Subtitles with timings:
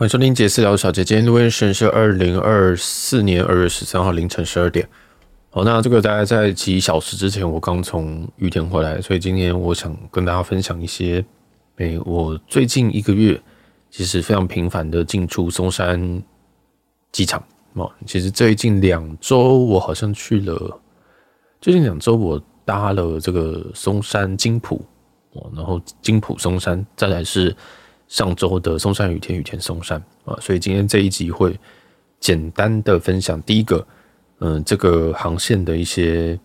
[0.00, 4.88] 欢迎收听杰私聊小姐，今天录音时间是二零二四年二月十三号凌晨十二点。
[5.50, 11.22] 好，那这个大概在几小时之前，我刚从羽田回来，所以今天我想跟大家分享一些，
[11.76, 13.38] 诶，我最近一个月
[13.90, 16.22] 其实非常频繁的进出松山
[17.12, 17.44] 机场。
[17.74, 20.80] 哦，其实最近两周我好像去了，
[21.60, 24.82] 最近两周我搭了这个松山金浦，
[25.34, 27.54] 哦，然后金浦松山，再来是。
[28.10, 31.56] 上周的松山雨天，雨天松山啊，所以今天这一集会
[32.18, 33.86] 简单的分享第一个，
[34.40, 36.38] 嗯，这个航线的一些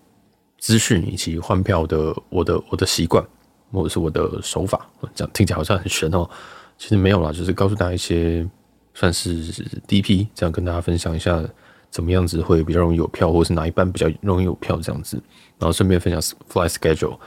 [0.60, 3.26] 资讯以及换票的我的我的习惯
[3.72, 6.30] 或者是我的手法，这样听起来好像很玄哦，
[6.78, 8.48] 其实没有啦，就是告诉大家一些
[8.94, 9.44] 算是
[9.88, 11.44] DP，这样跟大家分享一下
[11.90, 15.18] 怎么样子会比较容易有票，或者是哪一班比较容易有票这样子，
[15.58, 17.18] 然后顺便分享 Fly schedule，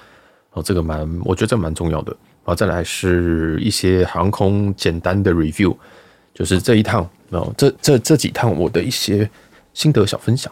[0.52, 2.16] 哦，这个蛮我觉得这蛮重要的。
[2.48, 5.76] 然后再来是一些航空简单的 review，
[6.32, 9.28] 就是这一趟，然后这这这几趟我的一些
[9.74, 10.50] 心得小分享，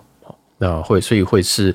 [0.58, 1.75] 那会所以会是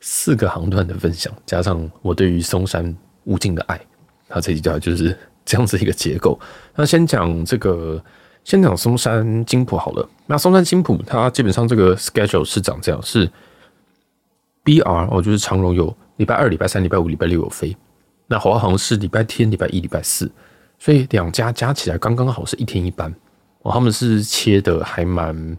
[0.00, 3.80] 四个航段的分享，加上我对于松山无尽的爱，
[4.26, 6.36] 那这几条就是 这样子一个结构。
[6.74, 8.02] 那先讲这个，
[8.42, 10.08] 先讲松山金浦好了。
[10.26, 13.30] 那松山金浦它基本上这个 schedule 是长这样，是
[14.64, 17.76] BR 哦，就是长荣有礼拜二、礼拜三、礼拜五、礼拜六有飞。
[18.30, 20.30] 那华航是礼拜天、礼拜一、礼拜四，
[20.78, 23.12] 所以两家加起来刚刚好是一天一班。
[23.62, 25.58] 哦，他们是切的还蛮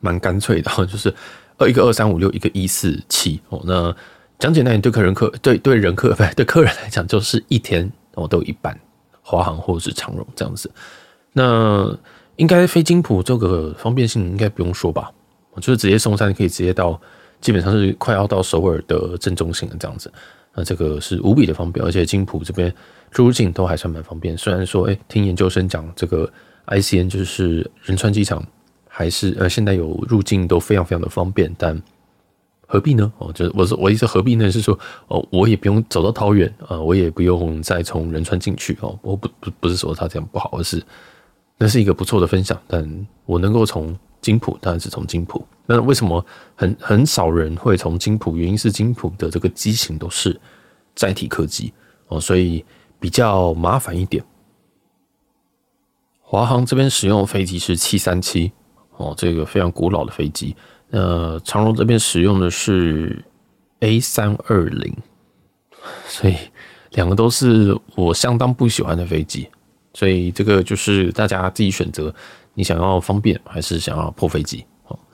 [0.00, 1.12] 蛮干脆的， 就是
[1.56, 3.40] 呃一个二三五六，一个一四七。
[3.48, 3.96] 哦，那
[4.38, 8.78] 讲简单点，对客人客对对人客不对客人来讲，就是一天哦都有一班
[9.22, 10.70] 华航或者是长荣这样子。
[11.32, 11.90] 那
[12.36, 15.10] 应该飞金浦这个方便性应该不用说吧？
[15.56, 17.00] 就是直接送餐可以直接到，
[17.40, 20.12] 基本上是快要到首尔的正中心了这样子。
[20.54, 22.72] 那这个是无比的方便，而且金浦这边
[23.10, 24.36] 出入境都还算蛮方便。
[24.36, 26.30] 虽然说，哎，听研究生讲这个
[26.66, 28.44] ICN 就是仁川机场，
[28.88, 31.80] 还是呃现在有入境都非常非常的方便，但
[32.66, 33.12] 何必呢？
[33.18, 34.50] 哦，就是我是我意思何必呢？
[34.50, 34.78] 是说
[35.08, 38.98] 哦，我也不用走到桃园啊，我也不用再从仁川进去哦。
[39.02, 40.82] 我不不不是说他这样不好，而是
[41.58, 42.58] 那是一个不错的分享。
[42.66, 45.44] 但我能够从金浦，当然是从金浦。
[45.66, 46.24] 那为什么
[46.54, 48.36] 很很少人会从金浦？
[48.36, 50.38] 原因是金浦的这个机型都是
[50.94, 51.72] 载体客机
[52.08, 52.64] 哦，所以
[52.98, 54.24] 比较麻烦一点。
[56.20, 58.50] 华航这边使用的飞机是七三七
[58.96, 60.56] 哦，这个非常古老的飞机。
[60.88, 63.24] 那长荣这边使用的是
[63.80, 64.94] A 三二零，
[66.06, 66.36] 所以
[66.92, 69.48] 两个都是我相当不喜欢的飞机。
[69.94, 72.14] 所以这个就是大家自己选择，
[72.54, 74.64] 你想要方便还是想要破飞机？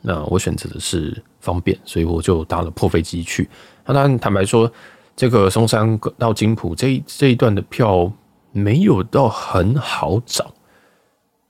[0.02, 3.48] 那我选择的是方便，所以我就搭了破飞机去。
[3.84, 4.70] 那当然，坦白说，
[5.18, 8.12] 这个松山到金浦这一这一段的票
[8.52, 10.54] 没有到很好找，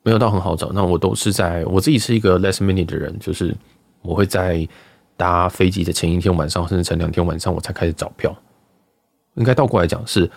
[0.02, 0.72] 没有到很好找。
[0.72, 3.54] 那我都是在我自己是一个 less minute 的人，就是
[4.00, 4.66] 我会在
[5.18, 8.34] 搭飞机的前一天晚上，甚至前两天晚上我才开始找票。
[9.34, 10.30] 应该倒过来讲，是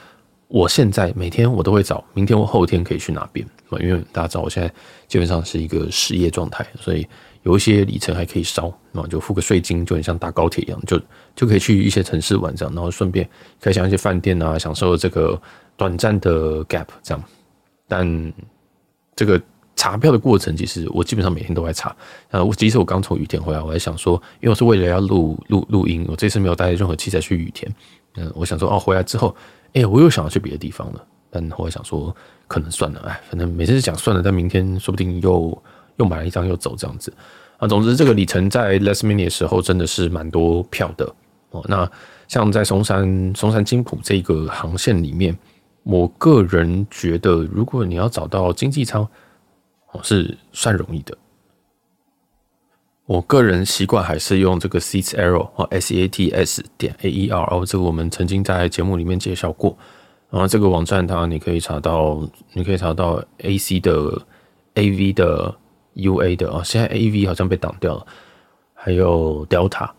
[0.49, 3.47] 我现在每天我都会找，明天或后天可以去哪边。
[3.79, 4.69] 因为大家知道我现在
[5.07, 7.07] 基本上是一个失业状态，所以。
[7.43, 10.99] 有一些里程还可以烧，然后就付个税金，就很像搭高铁一样，就
[11.35, 13.27] 就可以去一些城市玩这样，然后顺便
[13.59, 15.41] 可以享一些饭店啊，享受这个
[15.75, 17.23] 短暂的 gap 这样。
[17.87, 18.33] 但
[19.15, 19.41] 这个
[19.75, 21.95] 查票的过程，其实我基本上每天都在查。
[22.29, 27.73] 啊，我其实我刚从雨田回来，我还想说，因为我是为了要录录录音，我这次没有带任何器材去雨田。
[28.17, 29.35] 嗯，我想说，哦，回来之后，
[29.73, 31.03] 哎，我又想要去别的地方了。
[31.31, 32.15] 但后来想说，
[32.47, 35.61] 可能算了，哎，反正每次是讲算了，但明天说不定又。
[35.97, 37.13] 又买了一张又走这样子
[37.57, 41.05] 啊，总之这个里程在 last minute 的时候真的是蛮多票的
[41.51, 41.63] 哦。
[41.67, 41.87] 那
[42.27, 45.37] 像在松山松山金浦这个航线里面，
[45.83, 49.07] 我个人觉得如果你要找到经济舱
[49.91, 51.15] 哦，是算容易的。
[53.05, 59.77] 我个人习惯还是用这个 Seats Aero 哦，S E A T S 点 A E R O，这个我们曾经在节目里面介绍过。
[60.31, 64.19] 然后这个网站它你可以查到，你可以查到 A C 的
[64.73, 65.55] A V 的。
[65.93, 68.05] U A 的啊，现在 A V 好像被挡掉了，
[68.73, 69.89] 还有 Delta，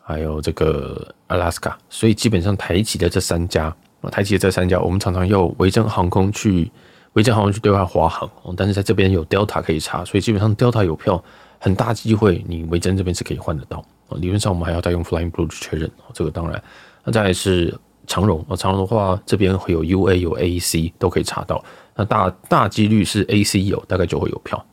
[0.00, 6.70] 还有这个 Alaska，所以基本上台籍的这三家啊，台籍的这三家，我们常常用维珍航空去
[7.14, 11.22] 维珍航空去对外华航，但是在这边有 Delta 可以查，所以基本上 Delta 有票，
[11.58, 14.16] 很大机会你维珍这边是可以换得到啊。
[14.18, 16.62] 理论上我们还要再用 Flying Blue 去确认，这个当然，
[17.04, 17.76] 那再来是
[18.06, 21.64] 长荣啊，长荣的话这边会有 U A 有 A C 都可以查到，
[21.96, 24.64] 那大大几率是 A C 有，大概就会有票。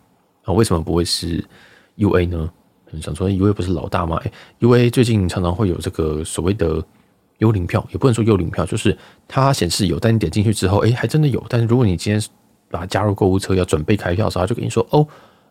[0.48, 1.44] 那为什么不会是
[1.98, 2.50] UA 呢？
[3.02, 4.18] 想说 UA 不是老大吗？
[4.24, 6.82] 哎，UA 最近常常会有这个所谓的
[7.40, 8.98] 幽灵票，也不能说幽灵票，就是
[9.28, 11.44] 它显示有，但你点进去之后，哎，还真的有。
[11.50, 12.24] 但是如果你今天
[12.72, 15.06] 把它加入购物车要准备开票的时候，他就跟你说哦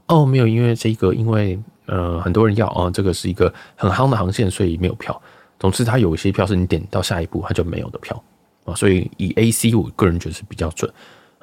[0.06, 5.20] 哦没有，因为这个因为呃很多人要啊、这个是一个很夯的航线，所以没有票。
[5.58, 8.22] 总之，它有一些票是你点到下一步它就没有的票
[8.64, 10.90] 啊，所以以 AC 我个人觉得是比较准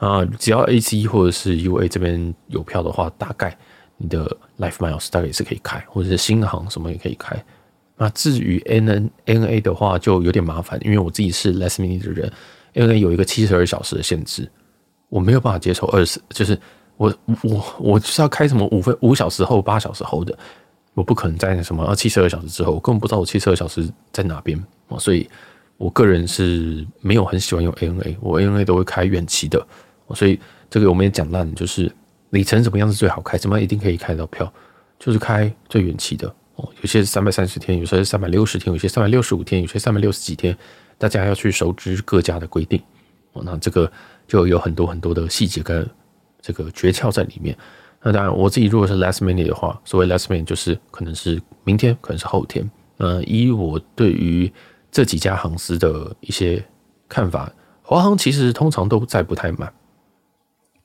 [0.04, 3.58] 啊，只要 AC 或者是 UA 这边有票的话，大概
[3.98, 4.26] 你的
[4.58, 7.42] Life Miles 大概也是可以开，或者是新航什么也可以开。
[7.96, 12.30] 那至于 NN ANA 的话就有点麻烦，因为我自己是 Less Mini 的人
[12.74, 14.50] ，ANA 有一个七十二小时的限制，
[15.08, 16.60] 我没有办法接受二十，就是
[16.98, 20.38] 我我我就是要开什么五分五小时后八小时后的。
[20.96, 24.56] 我不可能在什么七十二小时之后，我根本不知道我七十二小时在哪边
[24.90, 25.28] 啊，所以
[25.78, 29.66] 我个人是没有很喜欢用 ANA，我 ANA 都会开远期的，
[30.14, 30.40] 所以
[30.70, 31.92] 这个我们也讲烂，就是
[32.32, 34.52] 里程怎么样是最好开，怎么样一定可以开到票，
[35.00, 40.56] 就是开最远期的哦，有些是三百三十天，有些是三百六十天，有些三百六十五天，有些三百六十几天，
[40.98, 42.82] 大家要去熟知各家的规定
[43.34, 43.92] 哦，那这个
[44.28, 45.90] 就有很多很多的细节跟
[46.42, 47.58] 这个诀窍在里面。
[48.02, 52.70] 那当然，我自己如果是 last minute 的话，所谓 last minute 就是可能是明天，可能是后天。
[52.98, 54.52] 呃，以我对于
[54.92, 56.64] 这几家航司的一些
[57.08, 57.52] 看法，
[57.82, 59.74] 华航其实通常都载不太满，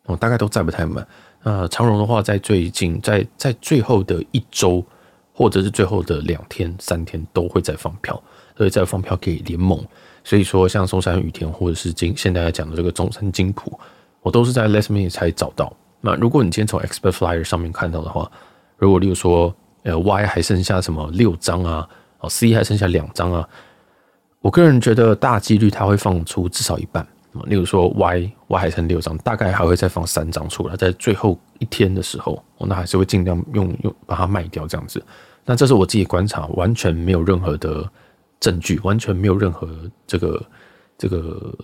[0.09, 1.07] 哦，大概都载不太满。
[1.43, 4.85] 那长荣的话，在最近，在在最后的一周，
[5.33, 8.21] 或者是最后的两天、三天，都会再放票，
[8.57, 9.81] 所以再放票给联盟。
[10.25, 13.79] 所以说，像松山雨田，或者是今现在讲的这个中山金浦，
[14.21, 15.73] 我都是在 last minute 才找到。
[16.01, 18.31] 那如果你今天从 Expert Flyer 上面看到的话，
[18.77, 19.55] 如果例如说，
[19.85, 21.89] 呃，Y 还剩下什么六张啊，
[22.21, 23.49] 哦，C 还剩下两张啊，
[24.41, 27.07] 我个人觉得大几率它会放出至少一半。
[27.45, 35.03] 例如说 Y Y 还剩六张，大概还会再放三张出来，在最后一天的时候，我那还是会尽量用用把它卖掉这样子。
[35.45, 37.91] 那这是我自己观察，完全没有任何的
[38.41, 39.69] 证据，完全没有任何
[40.07, 40.47] 这个
[40.99, 41.55] 这个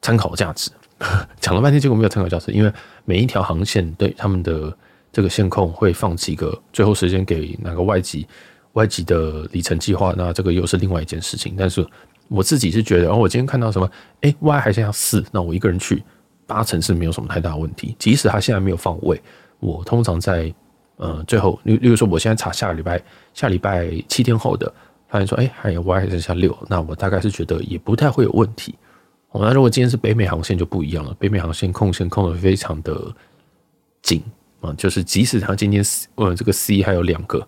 [0.00, 0.70] 参考价值。
[1.40, 2.72] 讲了半天，结果没有参考价值，因为
[3.04, 4.76] 每一条航线对他们的
[5.10, 8.26] 这个线控会放几个最后时间给哪个外籍
[8.74, 11.54] 外籍的里程计划，那这个又是另外一件事情。
[11.58, 11.86] 但是
[12.30, 13.90] 我自己是觉得，然后我今天看到什么，
[14.20, 16.00] 哎，Y 还剩下四，那我一个人去
[16.46, 17.96] 八成是没有什么太大问题。
[17.98, 19.20] 即使他现在没有放位，
[19.58, 20.54] 我通常在
[20.96, 23.02] 呃最后，例例如说，我现在查下个礼拜
[23.34, 24.72] 下礼拜七天后的，
[25.08, 28.76] 发现说，哎，还有 Y 还剩下六，那我大概是觉得也不太会有问题。
[29.32, 31.12] 哦，那如果今天是北美航线就不一样了。
[31.18, 33.12] 北美航线控线控得非常的
[34.02, 34.22] 紧
[34.60, 35.82] 啊，就是即使他今天
[36.14, 37.44] 呃这个 C 还有两个，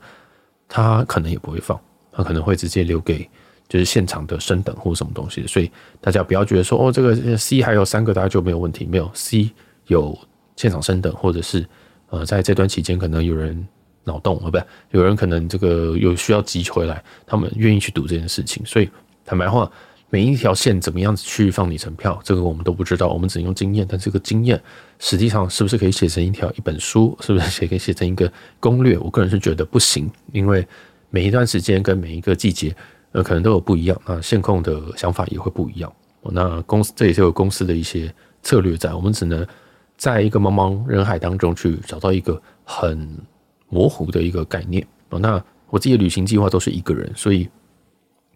[0.69, 1.81] 他可能也不会放，
[2.11, 3.29] 他可能会直接留给
[3.73, 5.47] 就是现场的升等或什么东西。
[5.47, 5.71] 所以
[6.01, 9.51] 大家不要觉得说哦，这个 C 还有三个大家就没有问题，没有 C
[9.87, 10.19] 有
[10.57, 11.65] 现场升等，或者是
[12.11, 13.67] 呃在这段期间可能有人
[14.05, 14.59] 脑洞啊，不
[14.91, 18.63] 有人可能这个有需要急回来，他们愿意去赌这件事情。
[18.67, 18.91] 所以
[19.25, 19.71] 坦白话。
[20.15, 23.87] 每一条线怎么样子去放里程票，这个我们都不知道，我们只能用经验。
[23.89, 24.63] 但这个经验
[24.99, 28.31] 实际上是不是可以写成一条一本书，是不是也可以写成一个
[28.61, 28.99] 攻略？
[28.99, 30.69] 我个人是觉得不行，因为
[31.09, 32.77] 每一段时间跟每一个季节，
[33.13, 34.01] 呃，可能都有不一样。
[34.07, 35.93] 那线控的想法也会不一样。
[36.23, 38.13] 那公司这也是有公司的一些
[38.43, 39.47] 策略在，我们只能
[39.97, 43.17] 在一个茫茫人海当中去找到一个很
[43.69, 44.87] 模糊的一个概念。
[45.11, 47.49] 那我自己旅行计划都是一个人，所以。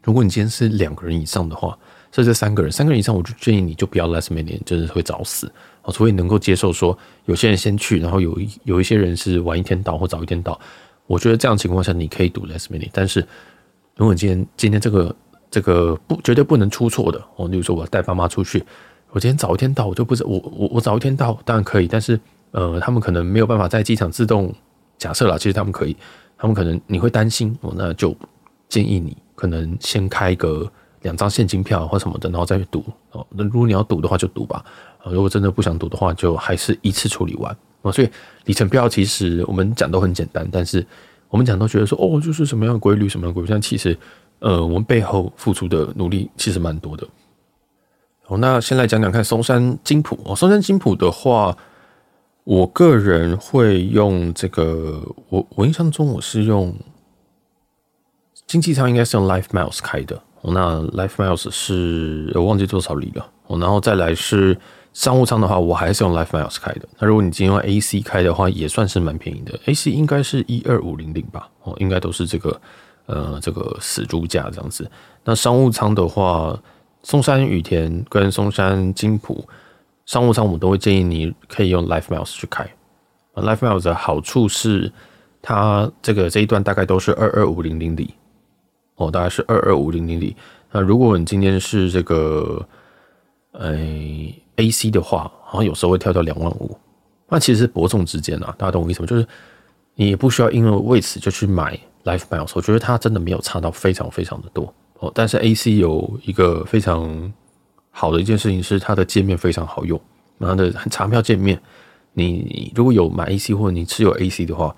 [0.03, 1.77] 如果你今天是两个人以上的话，
[2.13, 5.51] 甚至三个人，三个人以上，我就建议你就不要 last minute，就是会早死
[5.83, 5.91] 啊。
[5.91, 10.57] 除非你能够接受说有些人先去，然后有有一些人是晚一天到或早一天到，
[11.09, 12.89] 我觉得这样情况下你可以赌 last minute。
[12.93, 13.27] 但是
[13.97, 15.17] 如果今天今天这个
[15.51, 18.65] 这个不绝对不能出错的哦，例如说我带爸妈出去，
[19.11, 22.19] 我今天早一天到，我就不知我我我早一天到当然可以，但是
[22.53, 24.55] 呃他们可能没有办法在机场自动
[24.99, 25.97] 假设了，其实他们可以，
[26.39, 28.15] 他们可能你会担心哦，那就
[28.69, 29.17] 建议你。
[29.37, 30.67] 可能先开个
[31.03, 33.27] 两张现金票或什么的，然后再去赌哦。
[33.29, 34.65] 那如果你要赌的话，就赌吧。
[35.05, 37.55] 如果真的不想赌的话，就还是一次处理完。
[37.93, 38.09] 所以
[38.47, 40.85] 里程票其实我们讲都很简单，但是
[41.29, 43.49] 我们讲都觉得说哦，就是什么样的规律，什么样的规律。
[43.51, 43.97] 但其实
[44.39, 47.07] 呃，我们背后付出的努力其实蛮多的。
[48.25, 50.35] 好，那先来讲讲看松山金浦哦。
[50.35, 51.57] 松山金浦的话，
[52.45, 56.75] 我个人会用这个，我我印象中我是用。
[58.47, 64.57] 经济舱应该是用 Life Miles 开的，那 Life Miles 是我忘记多少里了，然后再来是
[64.97, 66.89] 商务舱的话，我还是用 Life Miles 开的。
[66.99, 72.59] 那如果你今天用 AC 开的话，也算是蛮便宜的，AC 应该是一二五零零吧，哦，应该都是这个
[73.05, 74.91] 呃这个死猪价这样子。
[75.23, 76.59] 那商务舱的话，
[77.03, 79.47] 松山羽田跟松山金浦
[80.07, 82.67] 商务舱，我们都会建议你可以用 Life Miles 去开。
[83.35, 84.91] Life Miles 的好处是，
[85.43, 88.15] 它这个这一段大概都是二二五零零里。
[88.95, 90.35] 哦，大概是二二五零零里。
[90.73, 92.67] 那如果你今天是这个，
[94.57, 96.77] ，AC 的话，好像有时候会跳到两万五。
[97.29, 99.07] 那其实是伯仲之间啊，大家懂我意思吗？
[99.07, 99.27] 就是
[99.95, 105.11] 你也不需要因为为此就去买 Life Miles，我觉得它真的没有差到非常非常的多哦。
[105.15, 107.33] 但是 AC 有一个非常
[107.91, 110.01] 好的一件事情是它的界面非常好用，
[110.39, 111.61] 它的查票界面，
[112.13, 114.75] 你如果有买 AC 或者你持有 AC 的话，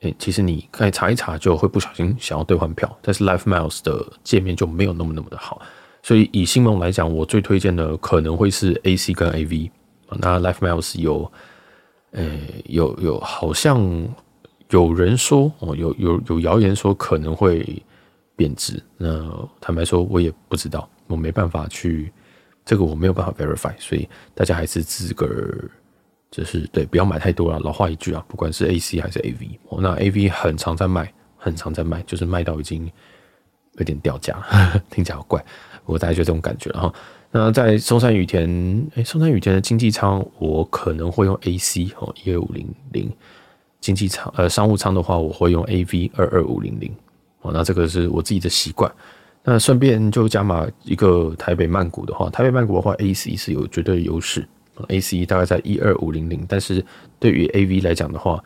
[0.00, 5.60] 诶，其实你可以查一查就会不小心想要兑换票，但是 Life Miles 的界面就没有那么那么的好。
[6.04, 9.70] 所以以信盟来讲，我最推荐的可能会是 AC 跟 AV。
[10.20, 11.32] 那 Life Miles 有。
[12.16, 13.76] 诶、欸，有有好像
[14.70, 17.82] 有人说哦，有有有谣言说可能会
[18.36, 18.80] 贬值。
[18.96, 19.28] 那
[19.60, 22.12] 坦白说，我也不知道，我没办法去
[22.64, 23.72] 这个，我没有办法 verify。
[23.80, 25.68] 所以大家还是自个儿
[26.30, 27.58] 就是对，不要买太多了。
[27.58, 32.88] 老话一句啊，不管是 AC 还是 AV，哦，那 AV 很常在卖，很常在卖，就是卖到已经
[33.72, 34.40] 有点掉价，
[34.88, 35.44] 听起来好怪。
[35.84, 36.94] 我大概就这种感觉了哈。
[37.30, 43.10] 那在松山羽田，哎、松山羽田的经济舱，我可能会用 AC 哦，一二五零零
[43.80, 46.90] 经济舱，呃，商务舱的话，我会用 AV 二二五零零
[47.42, 47.50] 哦。
[47.52, 48.90] 那这个是我自己的习惯。
[49.42, 54.48] 那顺便就加码一个台北曼谷的话，台北曼谷的话，AC 是有绝对优势
[54.88, 56.82] ，AC 大概在一二五零零，但是
[57.18, 58.42] 对于 AV 来讲的话，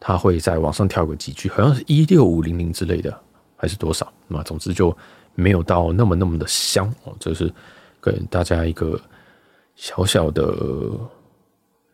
[0.00, 3.16] 它会再往上跳个几句，好像是一六五零零之类的，
[3.56, 4.12] 还是多少？
[4.26, 4.96] 那总之就
[5.34, 7.52] 没有到那么那么的香哦，这、是。
[8.04, 9.00] 给大家一个
[9.76, 10.52] 小小的、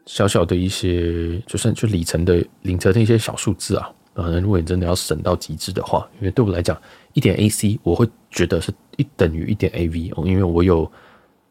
[0.07, 3.92] 小小的一些，就算就里程的里程的一些小数字啊。
[4.14, 6.80] 啊，如果你真的要省到极致的话，因为对我来讲，
[7.12, 10.90] 一点 AC 我会觉得是一等于一点 AV 哦，因为我有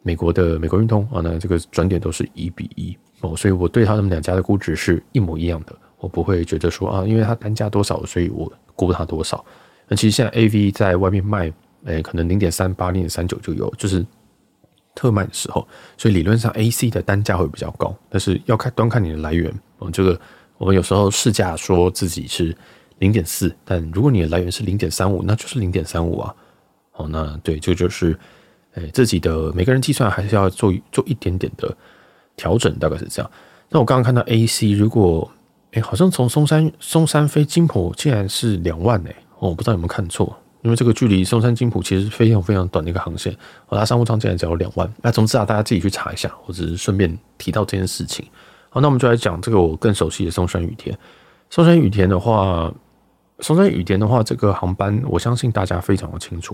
[0.01, 9.45] 美国的美国运通啊，那这个转点都是一比一哦，所以我对他们两家的估值是一模一样的，我不会觉得说啊，因为它单价多少，所以我估它多少。
[9.87, 11.53] 那其实现在 AV 在外面卖，
[11.87, 14.05] 诶，可能零点三八、零点三九就有，就是。
[14.99, 19.53] 特卖的时候，所以理论上 AC 的单价会比较高，但是要看端看你的来源。
[19.79, 20.19] 嗯，这个
[20.57, 22.57] 我们有时候市价说自己是
[22.97, 26.35] 零点四，但如果你的来源是零点三五，那就是零点三五啊。
[26.93, 28.17] 哦，那对，这就是
[28.73, 31.77] 诶、自己的每个人计算还是要做做一点点的
[32.35, 33.31] 调整，大概是这样。
[33.69, 35.31] 那我刚刚看到 AC，如果
[35.73, 40.35] 诶、好像从松山松山飞金浦竟然是两万诶、欸，哦，我不知道有没有看错。
[40.67, 43.31] 因为这个距离松山金浦其实非常非常短的一个航线，
[43.69, 44.93] 哦，它商务舱竟然只要两万。
[45.01, 48.25] 那总之啊，大家自己去查一下，我只是顺便提到这件事情。
[48.69, 50.93] 好，那我们就来讲这个我更熟悉的松山羽田。
[51.49, 52.69] 松山羽田的话，
[53.39, 56.53] 松山羽田的话，这个航班我相信大家非常的清楚，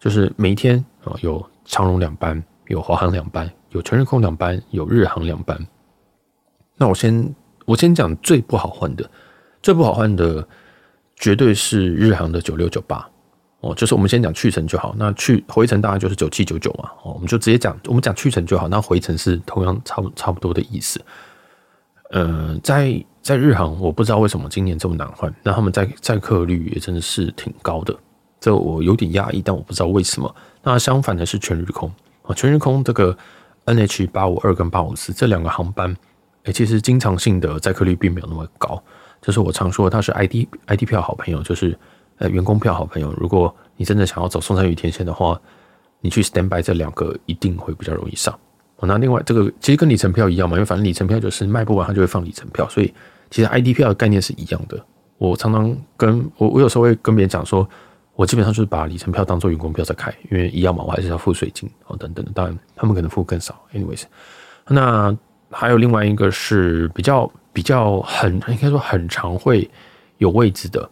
[0.00, 5.56] 就是每一天啊有长荣两班，有华航两班，有全日空两班，有日航两班。
[6.76, 7.32] 那我先
[7.64, 9.08] 我先讲最不好换的，
[9.62, 10.44] 最不好换的
[11.14, 13.08] 绝对是日航的九六九八。
[13.62, 16.90] 哦，就是我们先讲去程就好，那去回程大概就是九七九九嘛。
[17.04, 21.00] 哦，我们就直接讲，我们讲去程就好，那回程是同样差不差不多的意思。
[22.10, 27.96] 嗯，在在日航，我不知道为什么今年这么难换，那他们在载客率也真的是挺高的，
[28.40, 30.34] 这我有点压抑，但我不知道为什么。
[30.64, 31.88] 那相反的是全日空
[32.22, 33.16] 啊，全日空这个
[33.66, 35.96] NH 八五二跟八五四这两个航班，
[36.42, 38.82] 哎，其实经常性的载客率并没有那么高，
[39.20, 41.78] 就是我常说他是 ID ID 票好朋友，就是。
[42.22, 45.36] 呃，员工票好朋友，如果你真的想要走松山羽田线的话，
[46.00, 48.32] 你去 standby 这两个一定会比较容易上。
[48.84, 52.94] 那另外这个其实跟里程票一样嘛，因为反正里程票就是卖不完，它就会放里程票，所以
[53.28, 54.80] 其实 ID 票的概念是一样的。
[55.18, 57.68] 我常常跟我我有时候会跟别人讲说，
[58.14, 62.30] 我基本上就是把里程票当做员工票在开，因为一样嘛，我还是要付税金哦等等的。
[62.32, 64.04] 当然他们可能付更少，anyways。
[64.68, 65.16] 那
[65.50, 69.68] 还有另外一个是比较比较很应该说很常会
[70.18, 70.88] 有位置的。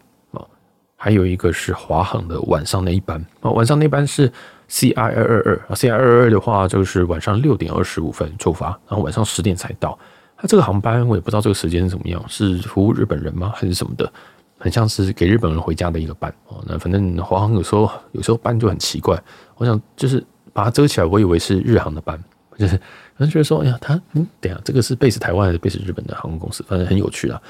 [1.03, 4.31] 还有一个是华航的晚上那一班啊，晚上那班是
[4.69, 9.99] CI 二二二啊，CI 二二二的话就是晚上六点二十五分出发，然后晚上十点才到。
[10.37, 13.51] 它这个航班我也不知道这个时间是怎么样，是服务日本人吗？
[13.57, 14.13] 还是什么的？
[14.59, 16.63] 很像是给日本人回家的一个班哦。
[16.67, 19.19] 那反正华航有时候有时候班就很奇怪，
[19.57, 22.23] 我想就是把它遮起来，我以为是日航的班，
[22.59, 26.63] 就是反正觉得说，哎呀，他嗯，等下这个是 base 台湾还是 base 日本的航空公司？
[26.69, 27.41] 反正很有趣啊。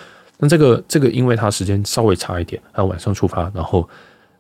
[0.41, 3.87] 那这个这个，因为它时间稍微差一点，它晚上出发，然后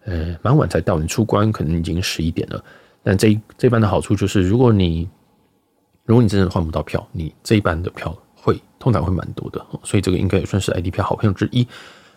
[0.06, 2.64] 呃蛮晚才到，你出关可能已经十一点了。
[3.02, 5.06] 但这这班的好处就是，如果你
[6.06, 11.68] 如果你真的换不到票，你这一班的票会通常会蛮多的，所以这个应该也算是 ID 票好朋友之一。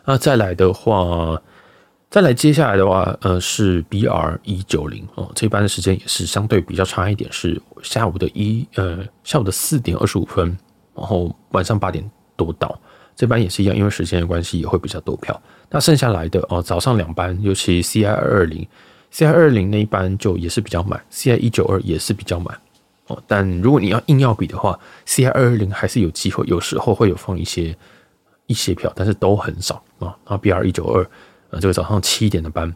[0.05, 1.41] 那再来的话，
[2.09, 10.57] 再来接下来的话，呃是 BR 一九零哦，这一班的时间也是相对比较差一点，是下午的一呃下午的四点二十五分，
[10.95, 12.79] 然后晚上八点多到。
[13.15, 15.39] 这班也是一样，因为时间的关系也会比较多票。
[15.69, 18.67] 那剩下来的哦，早上两班，尤其 CI 二二零、
[19.11, 22.59] CI 二二零那一班就也是比较满，CI 一九二也是比较满
[23.07, 23.21] 哦。
[23.27, 27.75] 但如果你要硬要比的话，CI 二二零还是有机会，有时候会有放一些
[28.47, 30.15] 一些票，但是都很少啊。
[30.25, 31.07] 然后 BR 一九二，
[31.49, 32.75] 呃，这个早上七点的班，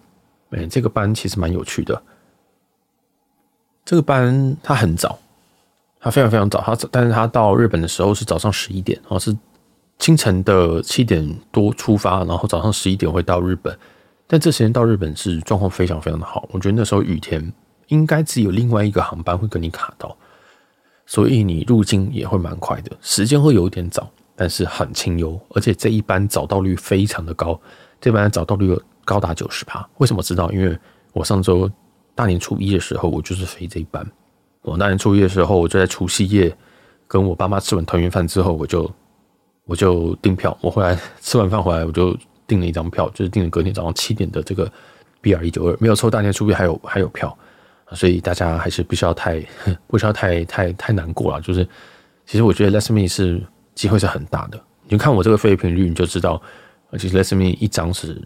[0.52, 2.02] 哎，这个班其实蛮有趣的。
[3.86, 5.18] 这个班它很早，
[6.00, 9.36] 它非常非常早，它但是它到日本的时候是早上十一点，哦是
[10.00, 13.78] 清晨的七点多出发，然后早上十一点会到日本。
[14.28, 17.52] 但这时间到日本是状况非常非常的好，我觉得那时候雨天
[17.88, 20.16] 应该只有另外一个航班会跟你卡到，
[21.06, 27.58] 所以你入境也会蛮快的，时间会有点早，但是很清幽，而且这一班早到率非常的高，
[28.02, 29.88] 这班早到率高达九十趴。
[30.00, 30.52] 为什么知道？
[30.52, 30.78] 因为
[31.14, 31.72] 我上周
[32.14, 34.06] 大年初一的时候，我就是飞这一班。
[34.62, 36.54] 我大年初一的时候，我就在除夕夜
[37.08, 38.92] 跟我爸妈吃完团圆饭之后，我就
[39.68, 42.18] 我就订票，我回来 吃完饭回来我就。
[42.50, 44.72] 订了一张票，就是订了隔天早上七点的这个
[45.22, 47.38] BR 一九二，没有抽大年初一还有还有票，
[47.92, 49.46] 所以大家还是不需要太
[49.86, 51.42] 不需要太太太难过了。
[51.42, 51.68] 就是
[52.26, 53.46] 其实我觉得 Last Me 是
[53.76, 56.42] 机会是很大的，你就看我这个飞频率，你就知道，
[56.98, 58.18] 其实 Last Me 一张是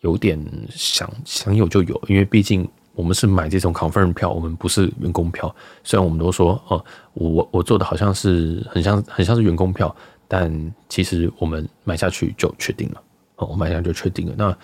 [0.00, 5.54] 有点想想有就有，因为毕竟我们是买这种 confirm 票，我们不是员工票。
[5.84, 9.94] 虽然我们都说哦，我我做的好像是很像很像是员工票，
[10.28, 13.02] 但其实我们买下去就确定了。
[13.36, 14.34] 哦，我买下就确定了。
[14.36, 14.56] 那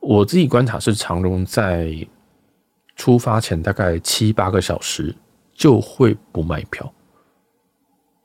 [0.00, 2.06] 我自己观察是，长荣在
[2.94, 5.14] 出发前大概七八个小时
[5.54, 6.92] 就会不卖票，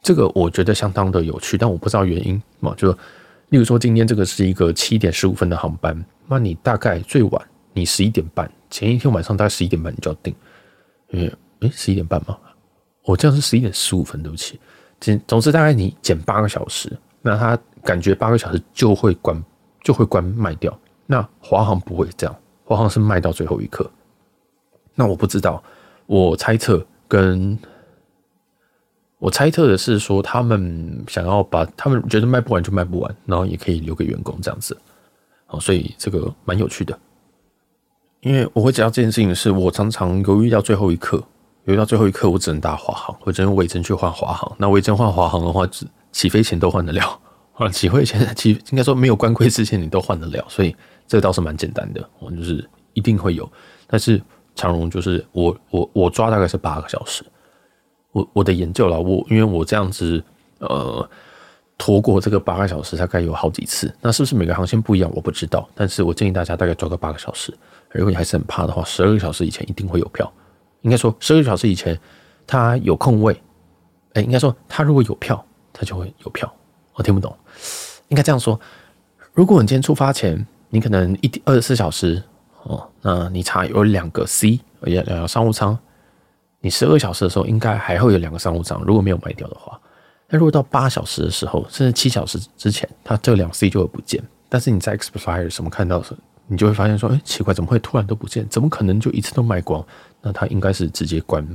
[0.02, 2.76] 这个我觉得相当的有趣，但我不知道原因嘛。
[2.76, 2.92] 就
[3.50, 10.36] 例如说，今天这个是一个七点十五分的航班，那你大概最晚你十一点半，前一天晚上大概十一点半你就要订，
[11.12, 12.38] 因为诶十一点半吗？
[13.06, 14.60] 我这样是十一点十五分，对不起。
[15.00, 16.92] 总总之大概你减八个小时，
[17.22, 19.44] 那他感觉八个小时就会关。
[19.82, 20.78] 就会关卖掉。
[21.06, 23.90] 那华航不会这样，华航是卖到最后一刻。
[24.94, 25.64] 那我不知道，
[26.06, 27.58] 我猜测跟
[29.20, 34.78] 我猜测的是说，他们想要把他们觉得卖不完就卖不完，然后也可以留给员工这样子。
[35.48, 37.00] 哦，所以这个蛮有趣的。
[38.20, 41.24] 因为我会知道这件事情，是我常常犹豫到最后一刻，
[41.70, 44.52] 留到最后一刻，我只能搭华航，我只能用维珍去换华航。
[44.58, 47.20] 那维珍换华航的话，只起飞前都换得了。
[47.54, 50.76] 啊，起飞前，其实应该说没有关柜之前，你都换得了，所以
[51.08, 52.10] 这倒是蛮简单的。
[52.18, 53.48] 我就是一定会有，
[53.86, 54.20] 但是
[54.56, 57.24] 长荣就是我我我抓大概是八个小时。
[58.14, 60.24] 我我的研究了，我因为我这样子
[60.58, 61.08] 呃
[61.78, 63.94] 拖过这个八个小时，大概有好几次。
[64.02, 65.12] 那是不是每个航线不一样？
[65.14, 67.56] 我不知道，但是我建议大家大概抓个八个小时。
[67.92, 70.32] 如果你还是很怕的话，十二个小时以前一定会有票。
[70.82, 72.00] 应该说十二个小时以前
[72.48, 73.42] 他有空位，
[74.14, 76.52] 哎，应该说他如果有票，他就会有票。
[76.94, 77.36] 我听不懂。
[78.10, 78.60] 应该这样说：
[79.34, 82.22] 如果你今天出发前，你可能一二十四小时
[82.64, 85.78] 哦，那你查有两个 C，有两个商务舱，
[86.60, 89.80] 你十二小时的时候应该还会有两个商务舱，如果没有卖掉的话。
[90.28, 94.24] 那如果到八小时的时候，甚至七小时之前，它这两 C 就会不见。
[94.48, 98.48] 但是你在 Expedia 什么看到的时候，你就会发现说：哎，奇怪，怎么会突然都不见？
[98.50, 99.84] 怎么可能就一次都卖光？
[100.22, 101.46] 那他应该是直接关，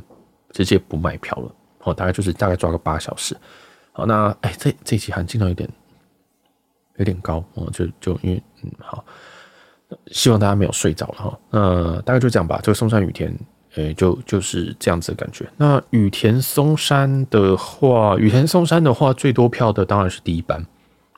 [0.50, 1.55] 直接不卖票了。
[1.81, 3.37] 哦，大概就是大概抓个八小时。
[3.92, 5.68] 好，那哎，这这期还经常有点。
[6.96, 9.05] 有点高哦，就就因为嗯好，
[10.12, 11.38] 希望大家没有睡着了哈。
[11.50, 12.61] 那大概就这样吧。
[12.62, 13.37] 这个松山羽田，
[13.74, 15.44] 诶，就就是这样子的感觉。
[15.57, 20.64] 那羽田松山的话，羽田松山的话，最多票的当然是第一班，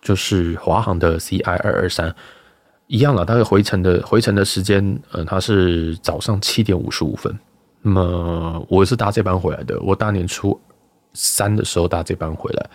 [0.01, 2.17] 就是华航的 CI 二二三，
[2.87, 3.25] 一样了。
[3.25, 7.37] 大概回程的回程的时间，呃，它是早上七点五十五分。
[7.83, 10.59] 那么我是搭这班回来的，我大年初
[11.13, 12.71] 三的时候搭这班回来。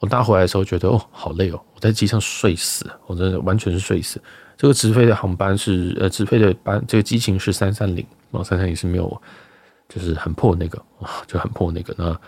[0.00, 4.20] 我搭回来的时候觉得哦，好累哦，我在机上睡死，我真的完全是睡死。
[4.56, 9.22] 这个直飞的航班是呃，直飞的班，这个机型是三三零，然后三三零是没有，
[9.88, 10.80] 就是很破那个，
[11.26, 12.18] 就很破那个，那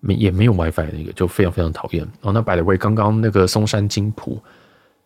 [0.00, 2.06] 没也没有 WiFi 那个，就非常非常讨厌。
[2.22, 4.42] 哦，那 by the way，刚刚那个松山金浦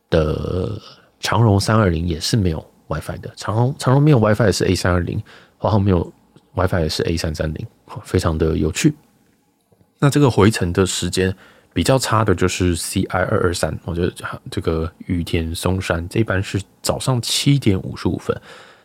[0.09, 0.81] 的
[1.21, 5.23] 长荣三二零也是没有 WiFi 的，长荣长荣没有 WiFi 是 A 三二零，
[5.57, 6.13] 华航没有
[6.55, 7.65] WiFi 的是 A 三三零，
[8.03, 8.95] 非常的有趣。
[10.01, 11.33] 那这个回程的时间。
[11.73, 14.13] 比较差的就是 CI 二二三，我觉得
[14.51, 18.37] 这个羽田松山这一班是早上七点五十五分，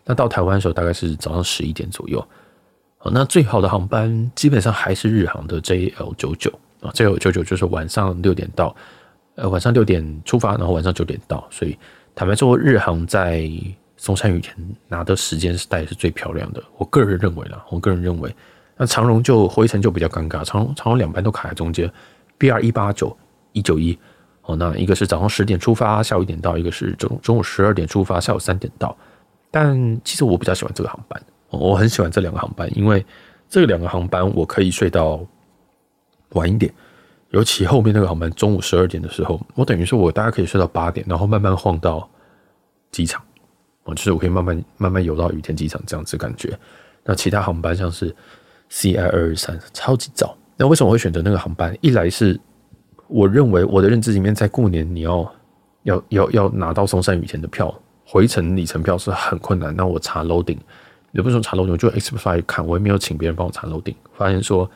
[0.06, 2.24] 那到台湾的时候大概是早上十一点左右。
[3.00, 8.76] 好，那最好的航班基本上还是日航的 JL 九九啊，JL 九九就是晚上六点到，
[9.34, 11.76] 呃，晚上六点出发，然后晚上九点到，所以
[12.16, 13.48] 坦白说，日航在
[13.98, 14.56] 松山羽田
[14.88, 16.64] 拿的时间是带是最漂亮的。
[16.78, 18.34] 我个人认为啦，我个人认为，
[18.78, 21.92] 那长荣就回程就比较尴尬，长荣长荣两班都卡在中间。
[22.40, 23.16] BR 一八九
[23.52, 23.98] 一九一
[24.44, 28.96] 哦，那一个是早上十点出发，下午一点到；一个是中中午十二点出发，下午三点到。
[29.52, 33.06] 但其实我比较喜欢这个航班，我很喜欢这两个航班，因为
[33.50, 35.20] 这两个航班我可以睡到
[36.30, 36.74] 晚一点，
[37.36, 42.10] 尤其后面那个航班中午十二点的时候，我等于说我大概可以睡到八点，然后慢慢晃到
[42.92, 43.22] 机场，
[43.84, 46.58] 哦，就是我可以慢慢慢慢游到羽田机场这样子感觉。
[47.04, 48.16] 那其他航班像是
[48.72, 51.78] CI 二二三超级早，那为什么我会选择那个航班？
[51.82, 52.40] 一来是
[53.10, 55.30] 我认为我的认知里面，在过年你要
[55.84, 59.76] 要要要拿到松山羽田的票，回程里程票是很困难。
[59.76, 60.60] 那我查 loading，
[61.12, 63.96] 也不是说查 loading，我就 explore 看，我也没有请别人帮我查 loading。
[64.14, 64.72] 发现说，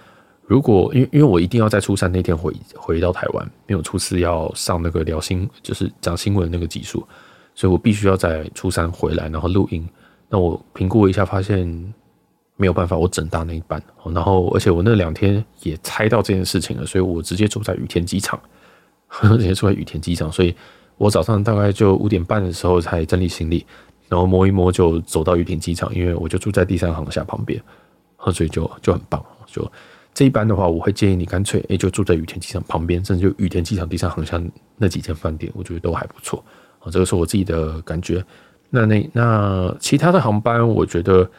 [0.49, 7.07] 如果因为因为我一定要在初三那天回回到台湾，没有初四要上那个聊新，就是讲新闻那个集数，
[7.55, 9.87] 所以我必须要在初三回来，然后录音。
[10.27, 11.93] 那我评估了一下，发现。
[12.61, 13.81] 没有办法，我整大那一班，
[14.13, 18.37] 然后而且我那两天也猜到这件事情了，所以我直接住在羽田机场，
[19.31, 20.53] 直接住在羽田机场，所以
[20.97, 23.65] 我早上大概就五点半的时候才整理行李，
[24.09, 27.63] 然后摸一摸就走到羽田机场，因为我就住在第三航厦旁边，
[28.33, 29.23] 所以就就很棒。
[29.45, 29.71] 就
[30.13, 34.41] 这一班的话，我会建议你干脆诶就住在羽田机场旁边，甚至就羽田机场第三航厦
[34.77, 36.43] 那几间饭店，我觉得都还不错。
[36.79, 38.23] 啊，这个是我自己的感觉。
[38.69, 41.29] 那那那其他的航班，我觉得。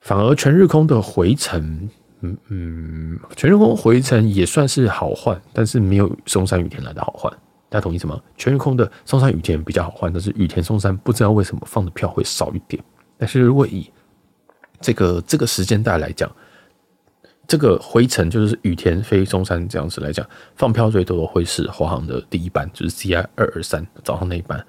[0.00, 1.60] 反而全日空的回程，
[2.20, 7.30] 嗯嗯，全日空回程也算是好换，但是没有松山羽田来的好换。
[7.68, 8.18] 大家同意什么？
[8.36, 12.82] 全日空的松山羽田比较好换，但是羽田松山不知道为什么放的票会少一点。
[13.18, 13.90] 但是如果以
[14.80, 16.30] 这个这个时间带来讲，
[17.48, 24.64] 这个回程就是羽田飞中山这样子来讲，放票最多的会是华航的第一班，就是 CI 二二三早上那一班。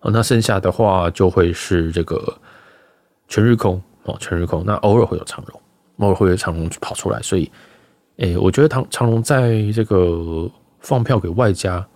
[0.00, 2.36] 哦，那剩下的话就会是这个
[3.28, 3.80] 全日空。
[4.04, 5.60] 哦，全日空，那偶尔会有长荣，
[5.98, 7.48] 偶尔会有长荣跑出来，所以，
[8.16, 11.86] 诶、我觉得长长荣在这个放票给外加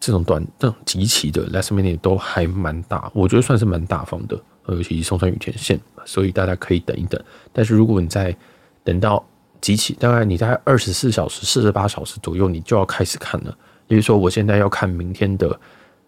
[0.00, 4.36] 这种短、这种极其的 last minute 都还蛮大，我觉得算是蛮大方的，
[4.66, 7.22] 尤其是松山羽田线，所以大家可以等一等。
[7.52, 8.36] 但是如果你在
[8.82, 9.24] 等到
[9.66, 13.52] 极其，大概你在二十四小时、四十八小时左右，你就要开始看了。
[13.88, 15.60] 比如说，我现在要看明天的，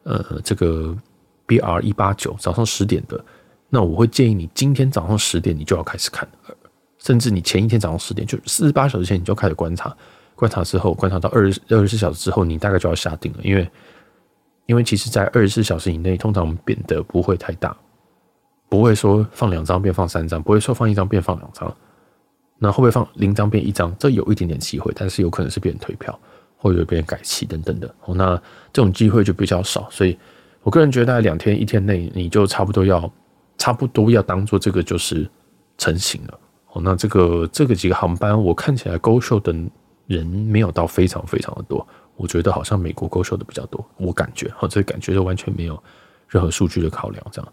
[0.04, 0.96] 呃，这个
[1.44, 3.20] BR 一八九早上十点的。
[3.68, 6.28] 那我会建议你今天早上十点你就要开始看，
[6.98, 9.92] 甚至你前一天早上十点就四十八小时前你就开始观察，
[10.36, 13.68] 观察之后观察到二十二十四小时之后，你大概就要下定了，因为
[14.66, 17.76] 因为其实在二十四小时以内通常变得不会太大，
[18.68, 21.76] 不会说放两张变放三张，不会说放一张变放两张，
[22.58, 23.94] 那会不会放零张变一张？
[23.98, 26.18] 这有一点点机会，但是有可能是别人退票
[26.56, 28.36] 或者别人改期等等的，哦，那
[28.72, 30.18] 这种机会就比较少，所以
[30.62, 33.10] 我个人觉得大概两天一天内你就差不多要。
[33.60, 35.28] 差不多要当做这个就是
[35.78, 36.38] 成型了
[36.70, 36.80] 哦。
[36.80, 39.52] 那这个这个几个航班，我看起来 Go Show 的
[40.06, 41.84] 人没有到非常非常的多。
[42.14, 45.82] 我觉得好像美国 Go Show 的比较多，我感觉哈，这感觉就完全没有
[46.28, 47.20] 任何数据的考量。
[47.32, 47.52] 这样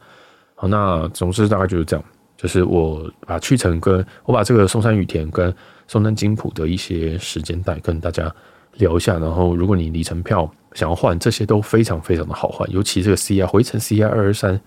[0.54, 2.06] 好，那总之大概就是这样，
[2.38, 5.54] 就是我把去程跟我把这个松山羽田跟
[5.88, 8.34] 松山金浦的一些时间带跟大家
[8.74, 9.18] 聊一下。
[9.18, 14.60] 然后如果你里程票想要换，这些都非常非常的好换，尤其这个 CI 回程 CI 二二三。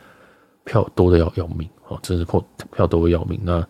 [0.65, 3.41] 票多的要要命哦，真是破票多的要命。
[3.43, 3.67] 那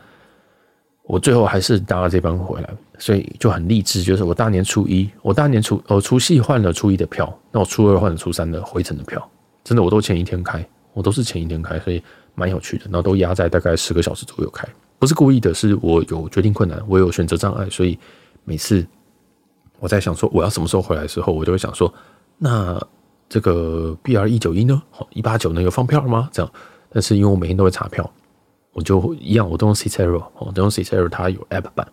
[1.04, 4.02] 我最后还是搭了这班回来，所以就很励志。
[4.02, 9.30] 就是我大年初一，我大年初呃除夕换了初一的票，那我初二换了初三的回程的票。
[9.62, 12.02] 真的，我都前一天开，我都是前一天开，所以
[12.38, 12.84] 蛮有趣的。
[12.84, 14.66] 然后都压在大概十个小时左右开，
[14.98, 17.98] 不是故意的，是我有决定困难，我有选择障碍，所以
[18.44, 18.86] 每次
[19.80, 21.92] 我在想说我要什么时候回来的时候，我就会想说，
[22.38, 22.80] 那
[23.28, 24.80] 这个 BR 一九一呢？
[24.90, 26.28] 好，一八九那个放票吗？
[26.32, 26.52] 这样。
[26.90, 28.10] 但是因为我每天都会查票，
[28.72, 31.86] 我就一样，我都用 Cicero，我都用 Cicero，它有 App 版，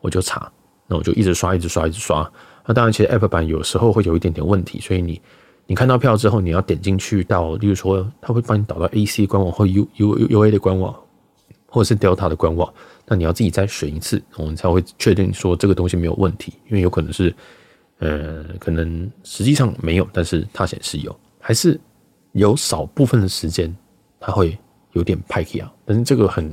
[0.00, 0.50] 我就查，
[0.88, 2.28] 那我就一直刷，一直刷，一直刷。
[2.66, 5.22] 那当然，其实 App 版有时候会有一点点问题，所以你
[5.70, 10.92] 你看到票之后，你要点进去到，例如说，它会帮你导到 AC 官网或 U U U A 的官网，
[11.68, 12.74] 或者是 Delta 的官网，
[13.06, 17.32] 那你要自己再选一次，我们才会确定说这个东西没有问题，因为有可能是，
[18.00, 21.80] 呃，可能实际上没有，但是它显示有，还是
[22.32, 23.72] 有少部分的时间。
[24.18, 24.58] 它会
[24.94, 26.52] 有点派气啊，但是这个很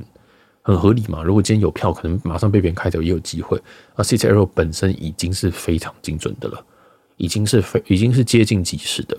[0.62, 1.24] 很合理嘛。
[1.24, 3.60] 如果今天有票，可能马上被别人开走也有机会。
[3.96, 6.64] 而 CCL 本身已经是非常精准的了，
[7.18, 9.16] 已经是非已经是接近即时的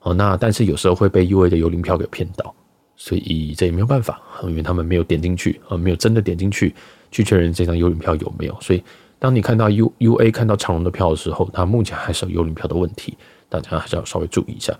[0.00, 0.12] 哦。
[0.12, 2.52] 那但是有时候会被 UA 的幽灵票给骗到，
[2.96, 6.74] 所以这也没有办法，因为他们没有点进去啊，没有真的点进去
[7.12, 8.56] 去确认这张幽灵票有没有。
[8.60, 8.82] 所以
[9.20, 13.16] 当你看到 U UA 看到长荣的票的时候，它目前还是有幽灵票的问题，
[13.48, 14.76] 大家还是要稍微注意一下。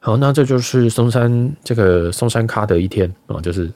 [0.00, 3.72] 好，那这就是松山这个松山咖的一天啊，就是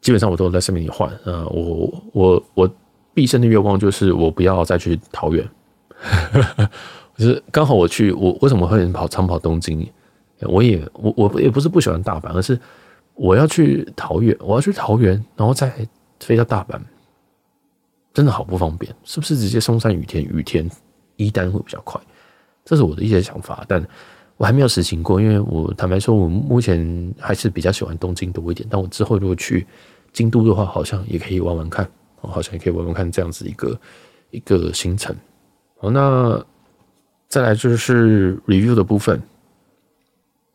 [0.00, 1.44] 基本上我都在上面你换啊。
[1.50, 2.70] 我我我
[3.14, 5.48] 毕生的愿望就是我不要再去桃园，
[7.22, 9.88] 就是刚好我去，我为什么会跑长跑东京？
[10.40, 12.58] 我也我我也不是不喜欢大阪，而是
[13.14, 15.72] 我要去桃园，我要去桃园，然后再
[16.18, 16.80] 飞到大阪。
[18.12, 20.68] 真的好不方便，是不是直接松山雨田雨田
[21.14, 22.00] 一单会比较快？
[22.64, 23.80] 这是我的一些想法，但
[24.36, 28.68] 我还没有实行过，因为我坦白说，我目前还是比较喜欢东京多一点。
[28.68, 29.64] 但我之后如果去
[30.12, 33.80] 京都的话，好像也可以玩玩看，好像也可以玩玩看这样子一个
[34.30, 35.14] 一个行程。
[35.78, 36.44] 好，那
[37.32, 39.22] 再来就是 review 的部分。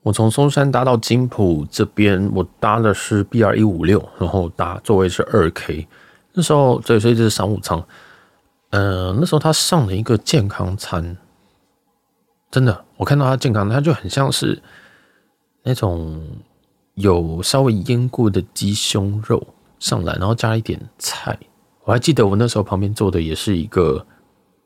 [0.04, 5.88] 我从松山搭到金浦这边，我搭的是 BR 一五六，然后搭座位是二 K。
[6.34, 7.84] 那时候，对，所以这是商务舱。
[8.70, 11.18] 嗯、那时候他上了一个健康餐，
[12.52, 14.62] 真的，我看到他健康，他就很像是
[15.64, 16.22] 那种
[16.94, 19.48] 有稍微腌过的鸡胸肉
[19.80, 21.36] 上来，然后加一点菜。
[21.86, 24.06] 我还记得我那时候旁边坐的也是一个，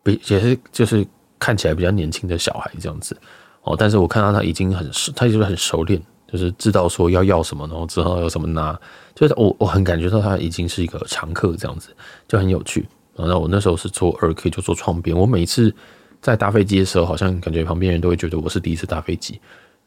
[0.03, 1.07] 比也是就是
[1.41, 3.17] 看起来比较年轻的小孩这样子。
[3.63, 5.99] 哦，但是我看到他已经很熟，他就是很熟练，
[6.31, 8.79] 就是知道说要要什么，然后知道要什么拿，
[9.15, 11.89] 就是我我很感觉到他已经是一个常客这样子，
[12.27, 12.87] 就很有趣。
[13.15, 15.15] 然后我那时候是坐二 K，就坐窗边。
[15.15, 15.73] 我每次
[16.21, 19.39] 在搭飞机的时候，好像感觉旁边人都会觉得我是第一次搭飞机，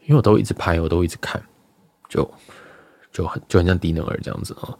[0.05, 1.43] 因为我都一直拍，我都一直看，
[2.09, 2.31] 就
[3.13, 4.71] 就很就很像低能儿这样子啊。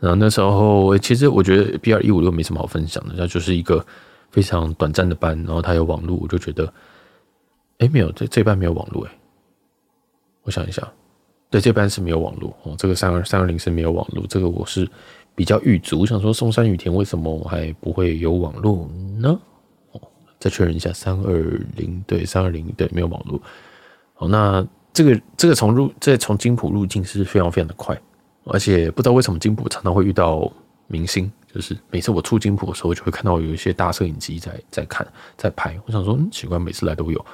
[0.00, 3.82] 然后那时候其实我觉得 B 二一五六没什么好分享的，它就是一个
[4.34, 6.72] 非常短暂的班，然后他有网络，我就觉得。
[7.78, 9.12] 哎，没有，这这班没有网络哎。
[10.42, 10.82] 我想一下，
[11.50, 12.74] 对，这班是没有网络哦。
[12.76, 14.88] 这个三二三二零是没有网络，这个我是
[15.36, 16.00] 比较郁卒。
[16.00, 19.38] 我想说，松山雨田为什么还不会有网络呢？
[19.92, 20.00] 哦，
[20.40, 21.32] 再确认一下，三二
[21.76, 23.40] 零对，三二零对，没有网络。
[24.14, 28.00] 好，那这个这个从入这从金浦入境是非常非常的快，
[28.44, 30.50] 而且不知道为什么金浦常常会遇到
[30.86, 31.30] 明星。
[31.54, 35.78] 就是每次我出金浦的时候，就会看到有一些大摄影机在在看在拍。
[35.86, 37.24] 我想说，嗯，奇怪，每次来都有。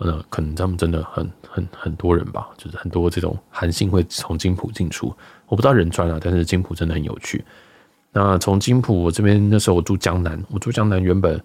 [0.00, 5.14] 那可能他们真的很很很多人吧，就是很多这种韩信会从金浦进出，
[5.46, 7.44] 我不知道仁川啊，但是金浦真的很有趣。
[8.12, 11.40] 那从金浦我这边那时候我住江南，我住江南原本，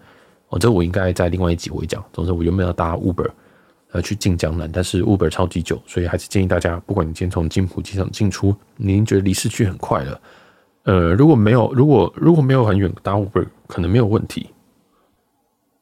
[0.49, 2.03] 哦，这我应该在另外一集我会讲。
[2.13, 3.29] 总之我原本要搭 Uber
[3.91, 10.19] 呃去进江南，但是 Uber 超级久，所以还是建议大家，不管你今天从金浦机场进出，您觉得离市区很快了，
[10.83, 14.49] 呃，如果没有如果如果没有很远搭 Uber 可能没有问题。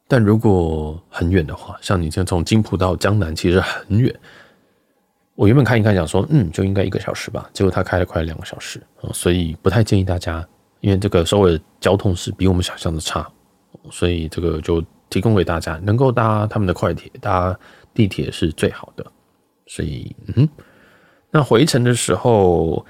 [0.07, 4.13] 但如果很远的话，像你现在从金浦到江南，其实很远。
[5.35, 7.49] 我原本看一看，想说，嗯，就应该一个小时吧。
[7.53, 8.81] 结果他开了快两个小时，
[9.13, 10.45] 所以不太建议大家，
[10.81, 13.25] 因为这个首尔交通是比我们想象的差，
[13.89, 17.57] 所以这个就提供给大家，能够搭他们的快铁、搭
[17.93, 19.05] 地铁是最好的。
[19.65, 20.47] 所以，嗯，
[21.31, 22.85] 那回程的时候，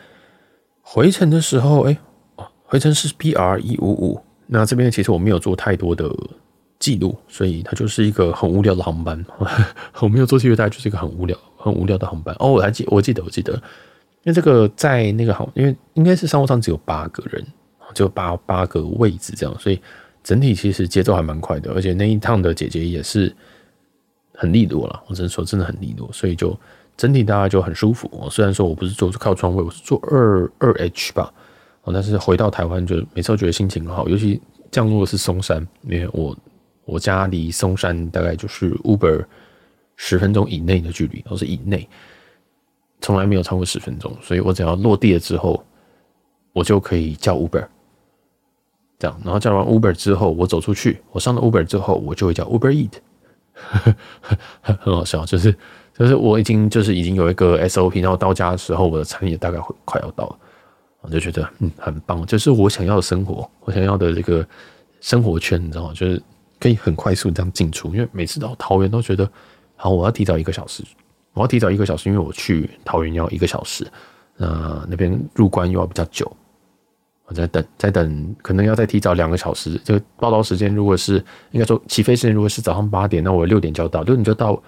[0.93, 1.97] 回程的时候，哎，
[2.35, 4.21] 哦，回程是 BR 一五五。
[4.47, 6.13] 那这边其实我没有做太多的。
[6.77, 9.23] 记录，所以它就是一个很无聊的航班。
[10.01, 12.35] 我没有做记录，大概就是一个很无聊、很无聊的航班。
[12.39, 13.61] 哦，我还记，我记得，我记得，因
[14.23, 17.45] 为这个在那个航，因为应该是商务舱只有八个人，
[17.93, 19.79] 只有八八个位置这样，所以
[20.23, 21.71] 整体其实节奏还蛮快的。
[21.71, 23.31] 而且那一趟的姐姐也是
[24.33, 26.59] 很利落了，我只能说真的很利落，所以就
[27.01, 28.27] 整体大家就很舒服。
[28.29, 31.33] 虽然说我不是坐靠窗位，我是坐二二 H 吧，
[31.81, 36.37] 哦但是回到台湾就每次都觉得心情很好，尤其降落的是松山，因为我。
[36.83, 39.23] 我家离松山大概就是 Uber
[39.95, 41.87] 十分钟以内的距离，都是以内，
[42.99, 45.63] 从来没有超过十分钟，所以我只要落地了之后，
[46.51, 47.65] 我就可以叫 Uber，
[48.99, 52.93] 这样，然后叫完 Uber 之后，我走出去，我上了 Uber 之后，我就会叫 Uber Eat，
[54.59, 55.55] 很好笑，就是
[56.01, 60.35] 就是我已经就是已经有一个 SOP，然后到家的时候，我的餐也大概会快要到了，
[61.01, 64.45] 我就觉得嗯很棒，就是我想要的生活，我想要的这个
[64.99, 65.93] 生活圈，你知道吗？
[65.93, 66.21] 就是。
[66.61, 69.27] 可以很快速这样进出，因为每次到桃园都觉得，
[69.75, 70.83] 好，我要提早一个小时，
[71.33, 73.83] 我要提早一个小时，因为我去桃园要一个小时，
[74.37, 76.31] 那那边入关又要比较久，
[77.25, 79.81] 我在等，在等，可能要再提早两个小时。
[79.83, 81.15] 这个报道时间如果是
[81.49, 84.61] 应该说起飞时间如果是早上八点，那我六点就要到，六点就到，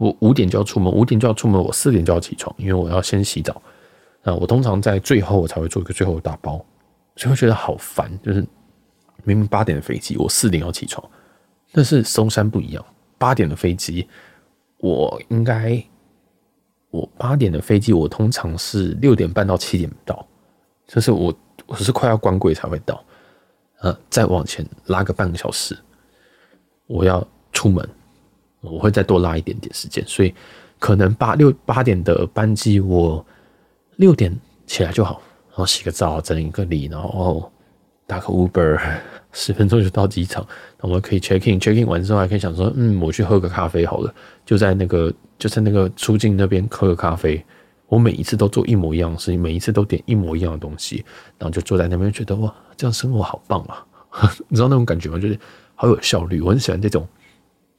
[0.00, 3.60] 我五点就要出门，五点就要出门，我四点就要起床，因为我要先洗澡。
[4.22, 6.64] 啊我通常在最后我才会做一个最后的打包，
[7.16, 8.40] 所以会觉得好烦，就是
[9.24, 11.06] 明明八点的飞机，我四点要起床。
[11.72, 12.82] 但是松山不一样，
[13.18, 14.08] 八点的飞机，
[14.78, 15.82] 我应该，
[16.90, 20.26] 我八点的飞机，我通常是六点半到七点到，
[20.86, 21.32] 就是我
[21.66, 23.04] 我是快要关柜才会到，
[23.80, 25.78] 呃，再往前拉个半个小时，
[26.86, 27.88] 我要出门，
[28.60, 30.34] 我会再多拉一点点时间，所以
[30.78, 33.24] 可能八六八点的班机，我
[33.96, 34.34] 六点
[34.66, 37.50] 起来就好，然后洗个澡，整一个理，然后
[38.06, 38.78] 打个 Uber。
[39.32, 40.44] 十分钟就到机场，
[40.80, 44.12] 那我们可以 check in，check in 完之后还可以想说，嗯，我去喝个咖啡好了，
[44.44, 47.40] 就在那个就在那个出境那边喝个咖啡。
[47.86, 51.04] 我每一次都做一模一样的事情，每一次都点一模一样的东西，
[51.38, 53.86] 然后就坐在那边觉得哇，这样生活好棒啊！
[54.48, 55.16] 你知道那种感觉吗？
[55.16, 55.38] 就是
[55.76, 57.06] 好有效率，我很喜欢这种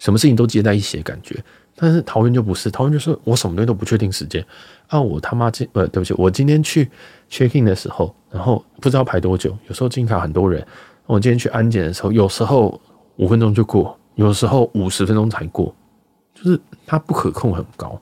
[0.01, 1.41] 什么事情都接在一起的感觉。
[1.75, 4.43] 但是桃园就不是，桃园就是我什么东西都不确定时间
[4.87, 4.99] 啊！
[4.99, 6.89] 我他妈今呃，对不起，我今天去
[7.29, 10.65] check in 的时候，然后不知道排多久，有时候进卡很多人。
[11.05, 12.79] 我今天去安检的时候，有时候
[13.15, 15.73] 五分钟就过，有时候五十分钟才过，
[16.33, 17.99] 就是它不可控很高，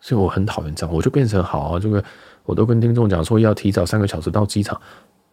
[0.00, 0.94] 所以我很讨厌这样。
[0.94, 2.02] 我就变成好啊，这个
[2.44, 4.78] 我都跟听众讲说要提早三个小时到机场。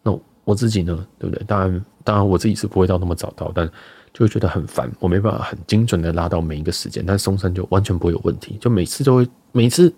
[0.02, 1.44] 那我自己呢，对不对？
[1.46, 3.68] 当然，当然我自己是不会到那么早到，但。
[4.12, 9.92] 就会觉得很烦，我没办法很精准的拉到每一个时间，但松山就完全不会有问题，就每次都会，每次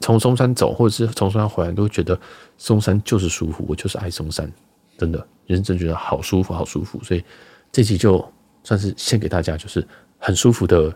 [0.00, 2.18] 从松山走或者是从松山回来，都会觉得
[2.56, 4.50] 松山就是舒服，我就是爱松山，
[4.96, 7.22] 真的，认真觉得好舒服，好舒服，所以
[7.70, 8.26] 这集就
[8.62, 9.86] 算是献给大家，就是
[10.18, 10.90] 很舒服的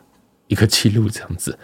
[0.47, 1.57] 一个记录这样子。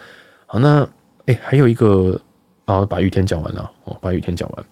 [0.45, 0.87] 好，那
[1.25, 2.21] 哎，还有一个
[2.67, 4.67] 啊，把雨天讲完了哦，把雨天讲完。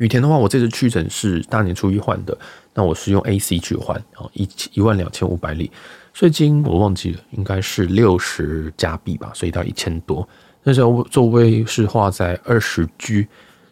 [0.00, 2.36] 羽田的话，我这次去诊是大年初一换的，
[2.72, 5.70] 那我是用 AC 去换，啊，一一万两千五百里，
[6.14, 10.26] 税金我忘记了，应该是六十加币吧，所以到一千多。
[10.62, 13.28] 那时候座位是画在二十 G，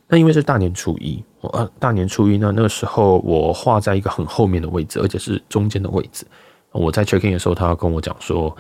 [0.07, 6.27] 那因为是大年初一，我大年初一呢，那个时候我画在一个很后面的位置，而且是中间的位置。
[6.73, 8.55] 我在 check in 的时候，他跟我讲说，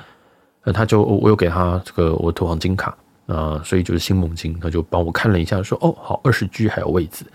[0.64, 7.26] 那他就我有给他这个我土黄金卡，啊，所以就是新盟金，他就帮我看了一下，说哦，好，二十 G 还有位置。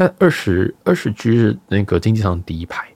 [0.00, 2.86] 但二十二十 G 是那个经济舱第一排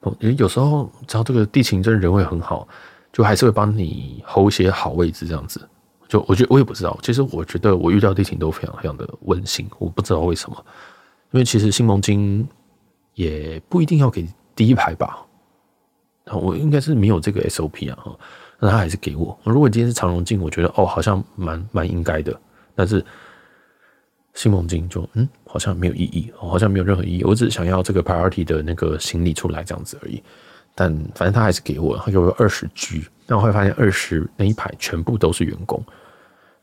[0.00, 2.68] 哦，因为有时候只要这个地勤真人会很好，
[3.10, 5.66] 就还是会帮你 hold 一些好位置这样子。
[6.06, 10.64] 就我觉得我也不知道，其实我觉得我遇到地勤都非常非常的温馨，我不知道为什么，
[11.30, 12.46] 因为其实新盟金
[13.14, 15.24] 也不一定要给第一排吧，
[16.26, 17.98] 我应该是没有这个 SOP 啊，
[18.58, 19.38] 那他还是给我。
[19.44, 22.38] 如果今天是长荣进，我觉得哦好像蛮蛮应该的，
[22.74, 23.02] 但是。
[24.34, 27.22] 新盟金就嗯，好像没有意义，好像没有任何意义。
[27.24, 30.22] 我只是想要这个 priority 的那个行李出来这样子而已。
[30.74, 33.04] 但反正他还是给我，他给我二十 G。
[33.26, 35.84] 那我会发现二十那一排全部都是员工，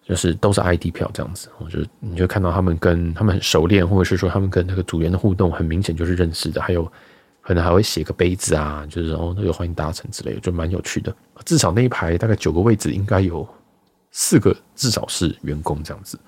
[0.03, 1.49] 就是都是 ID 票这样子。
[1.59, 6.59] 我就你就看到他们跟他们很熟练，或者是说他们跟那个组员的互动，很明显就是认识的。
[6.59, 6.91] 还有
[7.41, 11.15] 可能还会写个杯子啊，就是然后那个欢迎搭乘之类的，就蛮有趣的。
[11.45, 13.47] 至少那一排大概九个位置，应该有
[14.09, 16.19] 四个至少是员工这样子。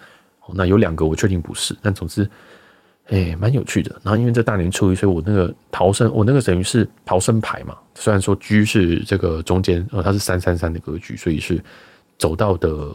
[0.54, 2.30] 那有两个我确定不是，但总之，
[3.08, 3.96] 哎，蛮有趣的。
[4.04, 7.78] 然后因为这大年初一，所以我那个逃生，我那个等于是逃生牌嘛。
[7.96, 11.64] 虽然说 G 是这个中间，呃，它是三三三的格局，所以是
[12.18, 12.90] 走道的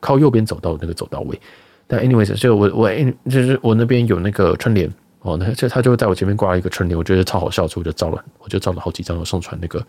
[0.00, 1.40] 靠右边走道的那个走道位。
[1.86, 2.90] 但 anyways，就我我
[3.28, 9.84] 就是我那边有那个春联哦，那就他就在我前面挂了一个春联，我觉得超好笑，所以我就照了，我就照了好几张，我上传那个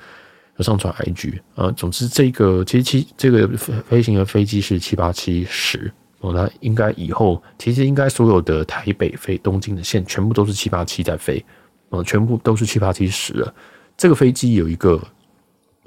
[0.57, 1.71] 有上传 IG 啊。
[1.71, 3.47] 总之，这个其实七这个
[3.87, 5.91] 飞行的飞机是七八七十。
[6.21, 11.43] 哦，那应该以后其实应该所有的台北飞东京的线全部都是七八七在飞，
[11.89, 13.53] 嗯，全部都是七八七十了。
[13.97, 15.01] 这个飞机有一个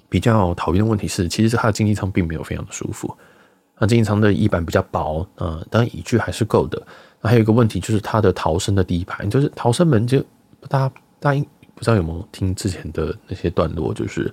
[0.09, 3.17] 比较讨厌的问题是，其实它的经济舱并没有非常的舒服。
[3.79, 6.81] 那经济舱的翼板比较薄，嗯，当然椅具还是够的。
[7.21, 10.21] 那还有一个问题就是它的逃生的第一排，就是逃生门就
[10.69, 11.45] 大家大家
[11.75, 14.33] 不知道有没有听之前的那些段落，就是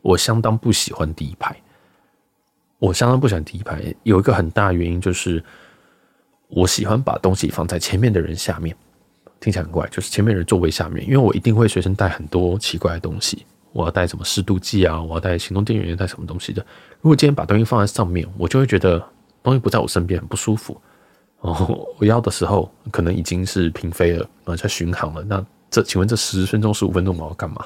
[0.00, 1.54] 我相当不喜欢第一排。
[2.82, 5.40] 我相当不喜欢第一排，有一个很大原因就是，
[6.48, 8.74] 我喜欢把东西放在前面的人下面，
[9.38, 16.60] 听起来很怪，就是前面人座位下面，因为我一定会随身带很多奇怪的东西，我要带什么湿度计啊，我要带行动电源，带什么东西的。
[17.00, 19.00] 如果今天把东西放在上面，我就会觉得
[19.44, 20.76] 东西不在我身边很不舒服。
[21.38, 25.22] 哦，我要的时候可能已经是平飞了啊，在巡航了。
[25.22, 27.64] 那这请问这十分钟十五分钟我要干嘛？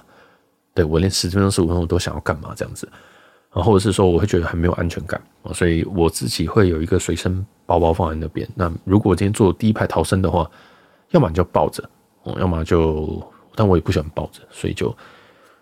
[0.75, 2.87] 对，我连十分钟十五分钟我都想要干嘛这样子？
[3.63, 5.21] 或者是说我会觉得很没有安全感，
[5.55, 8.47] 所以我自己会有一个随身包包放在那边。
[8.55, 10.51] 那如果今天坐第一排逃生的话，
[11.11, 11.83] 要么你就抱着，
[12.39, 13.23] 要么就，
[13.55, 14.95] 但我也不喜欢抱着，所以就，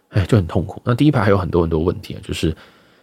[0.08, 0.82] 哎，就很痛苦。
[0.84, 2.54] 那第一排还有很多很多问题啊，就是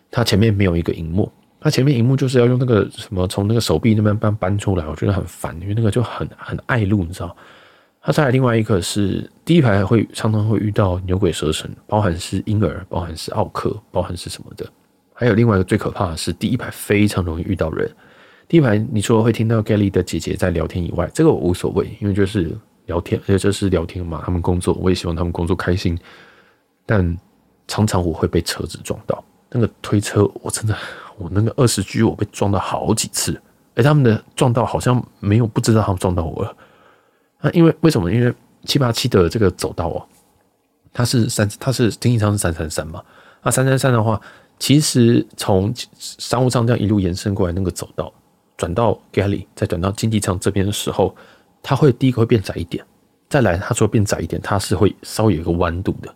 [0.09, 7.35] 它前面没有一个荧幕，它前面荧幕就是要用那个什么从那个手臂那边搬搬出来，我觉得很烦，因为那个就很很碍路，你知道。
[8.03, 14.65] 它再来另外一个是第一排会常常会遇到牛鬼蛇神，包含是婴儿，包含是奥克，包含是什么的。
[15.21, 17.87] 还有另外一个最可怕的是，第一排非常容易遇到人。
[18.47, 22.57] 第一排，你除了会听到 Gelly 的姐姐在聊天以外，这个我无所谓，因为就是
[22.87, 24.23] 聊天，而且这是聊天嘛。
[24.25, 25.95] 他们工作，我也希望他们工作开心。
[26.87, 27.15] 但
[27.67, 30.75] 常常我会被车子撞到，那个推车，我真的，
[31.19, 33.39] 我那个二十 G 我被撞到好几次。
[33.75, 36.57] 哎，他们的撞到好像没有不知道他们撞到我了。
[37.41, 38.11] 那因为为什么？
[38.11, 38.33] 因为
[38.65, 40.03] 七八七的这个走道哦，
[40.91, 43.03] 它是三，它是经济舱是三三三嘛。
[43.43, 44.19] 那三三三的话。
[44.61, 48.13] 其实从商务舱这样一路延伸过来，那个走道
[48.55, 51.15] 转到 galley，再转到经济舱这边的时候，
[51.63, 52.85] 它会第一个会变窄一点，
[53.27, 56.13] 再来它说变窄一点，它是会稍微有一个弯度的。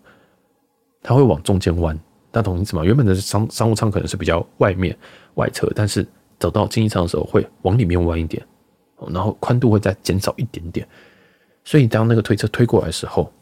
[1.01, 1.99] 它会往中间弯。
[2.29, 2.83] 大家懂意思吗？
[2.83, 4.95] 原本的商商务舱可能是比较外面
[5.33, 8.45] 外侧，但是走到经济舱的时候会往里面弯一点，
[9.07, 10.87] 然后宽度会再减少一点点。
[11.63, 13.33] 所以当那个推车推过来的时候，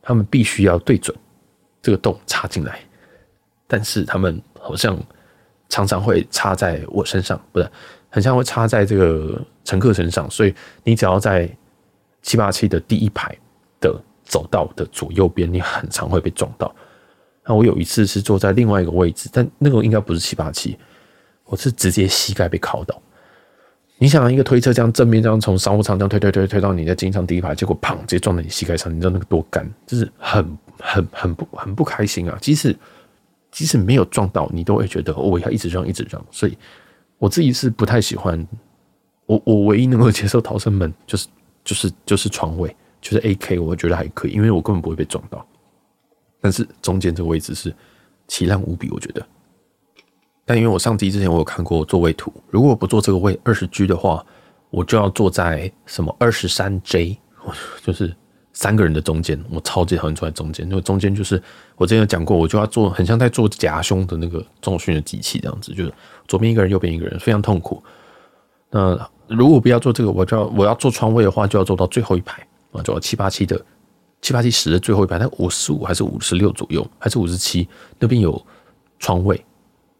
[0.00, 1.16] 他们必须要对准
[1.82, 2.78] 这个洞插进来，
[3.66, 4.96] 但是他们好像
[5.68, 7.68] 常常会插在我身上，不是，
[8.08, 10.30] 很像会插在这个乘客身上。
[10.30, 10.54] 所以
[10.84, 11.50] 你只要在
[12.22, 13.36] 七八七的第一排
[13.80, 16.72] 的走道的左右边，你很常会被撞到。
[17.44, 20.78] 那我有一次是坐在另外一个位置，但那个应该不是七八七，
[21.44, 22.96] 我是直接膝盖被靠到。
[23.98, 32.36] 你想一个推车这样正面这样从商务舱这样推推推推到你的经济舱第一排，结果砰直接撞在你膝盖上，你知道那个多干，就是很很很不很不开心啊！
[32.40, 32.76] 即使
[33.52, 36.20] 即使没有撞到，你都会觉得哦我要一直让一直让。
[36.32, 36.58] 所以
[37.18, 38.44] 我自己是不太喜欢，
[39.26, 41.28] 我我唯一能够接受逃生门就是
[41.62, 45.46] 就是就是床位，就是 AK，我觉得还可以，因为我根本不会被撞到。
[46.40, 47.72] 但是中间这个位置是
[48.26, 49.24] 奇烂无比，我觉得。
[50.44, 54.26] 但因为我上机之前我有看过座位图，如果我不坐这个位二十 G 的话，
[54.70, 57.16] 我就要坐在什么二十三 J，
[57.84, 58.12] 就是
[58.52, 59.38] 三个人的中间。
[59.50, 61.42] 我超级讨厌坐在中间，因为中间就是
[61.76, 65.92] 我之前有讲过，我就要做很像在做夹胸的那个重训的机器这样子，就是
[66.28, 67.82] 左边一个人，右边一个人，非常痛苦。
[68.70, 68.98] 那
[69.28, 72.40] 如果不要做这个，我就要我要做窗位的话，就要坐到最后一排
[72.72, 73.60] 啊，坐到七八七的。
[74.20, 77.68] 七八七十的最后一排，它五十五还是五十六左右，还是五十七？
[77.98, 78.40] 那边有
[79.00, 79.44] 窗位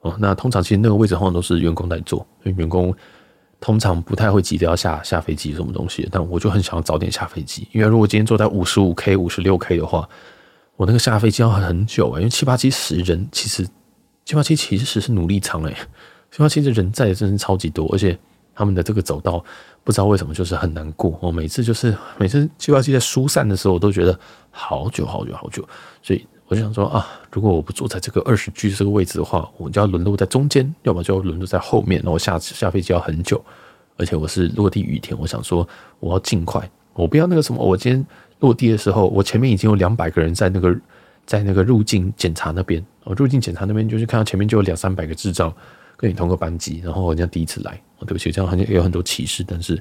[0.02, 0.16] 哦。
[0.20, 2.94] 那通常其实那个位置通常都是员工在坐，因为员工
[3.62, 6.06] 通常不太会急着要下下飞机什么东西。
[6.10, 10.06] 但我就很想要早点下飞机，因为如果今天坐在五十五 K、五十六 K 的话，
[10.76, 12.18] 我那个下飞机要很久啊。
[12.18, 13.66] 因为七八七十人其实
[14.24, 15.74] 七八七其实是努力舱哎，
[16.30, 18.18] 七八七的人在真是超级多，而且
[18.54, 19.42] 他们的这个走道。
[19.84, 24.16] 不知道为什么就是很难过，我每次就是每次七八七在疏散的时候，我都觉得
[24.52, 25.68] 好久好久好久，
[26.00, 33.42] 所以我就想说啊，如果我不坐在这个二十 G 这个位置的话，我就要沦落在中间，要么就要沦落在后面，那我下下飞机要很久，
[33.96, 35.66] 而且我是落地雨天，我想说
[35.98, 38.06] 我要尽快，我不要那个什么，我今天
[38.40, 40.78] 落地的时候，我前面已经有两百个人在那个
[41.24, 45.50] 在那个入境检查那边，我入境检查那边就是看到前面就有两三百个智障
[45.96, 47.80] 跟你同个班机，然后人家第一次来。
[48.04, 49.74] 对不起，这样好像也有很多歧视，但是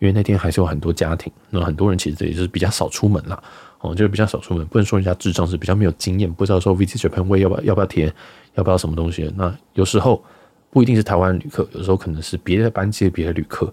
[0.00, 3.42] 因为那天还是有很多家庭，那很多人其实也是比较少出门啦，
[3.80, 8.12] 哦，就是比较少出门，不能说人家智障，是比较没有经验，不知道说 Visit Japan Way 要不要要不要填，
[8.54, 9.32] 要不要什么东西。
[9.36, 10.22] 那有时候
[10.70, 13.72] 不一定是台湾旅客，有时候可能是别的班机的别的旅客。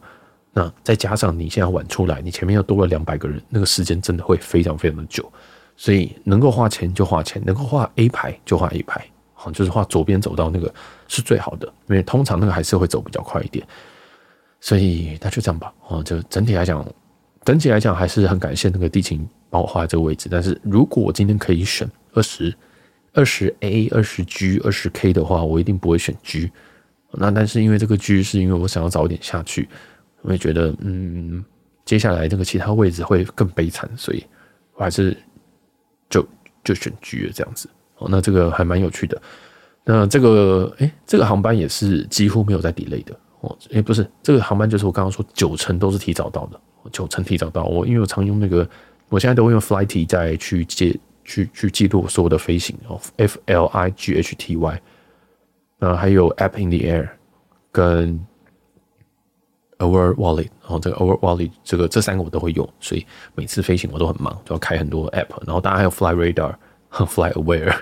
[0.53, 5.29] 那再加上你现在晚出来，你前面又多了两百个人，那个时间真的会非常非常的久。
[5.75, 10.73] 所以能够花钱就花钱，能够画 A 排就画 A 排，好，就是画左边走到那个
[11.09, 13.65] 是最好的，因为通常那个还是会走比较快一点。
[14.61, 16.85] 所以那就这样吧，哦，就整体来讲，
[17.43, 20.27] 整体来讲还是很感谢那个地勤帮我画在这个位置。
[20.29, 22.53] 但是如果我今天可以选二十
[23.13, 26.51] 二十 A、二十 G、二十 K 的话，我一定不会选 G。
[27.11, 29.69] 那但是因为这个 G 是因为我想要早一点下去，
[30.23, 31.41] 我也觉得嗯，
[31.85, 34.21] 接下来这个其他位置会更悲惨，所以
[34.73, 35.15] 我还是
[36.09, 36.27] 就
[36.61, 37.69] 就选 G 了这样子。
[37.99, 39.21] 哦，那这个还蛮有趣的。
[39.85, 43.17] 那这个哎、这个航班也是几乎没有在 delay 的。
[43.69, 46.59] 哎，欸、不是这个航班，就是我刚刚说九成都是提早到的，
[46.91, 47.63] 九成提早到。
[47.65, 48.67] 我因为我常用那个，
[49.09, 54.81] 我现在都会用 Flighty 再去记去去记录所有的飞行哦，F L I G H T Y，
[55.79, 57.09] 那还有 App in the Air
[57.71, 58.19] 跟
[59.79, 66.55] Over Wallet，然后这个 Over Wallet 这个这三个我都会用，所以每次飞行我都很忙，就要开很多 App，然后当然还有 Fly Radar
[66.89, 67.75] 和 Fly Aware，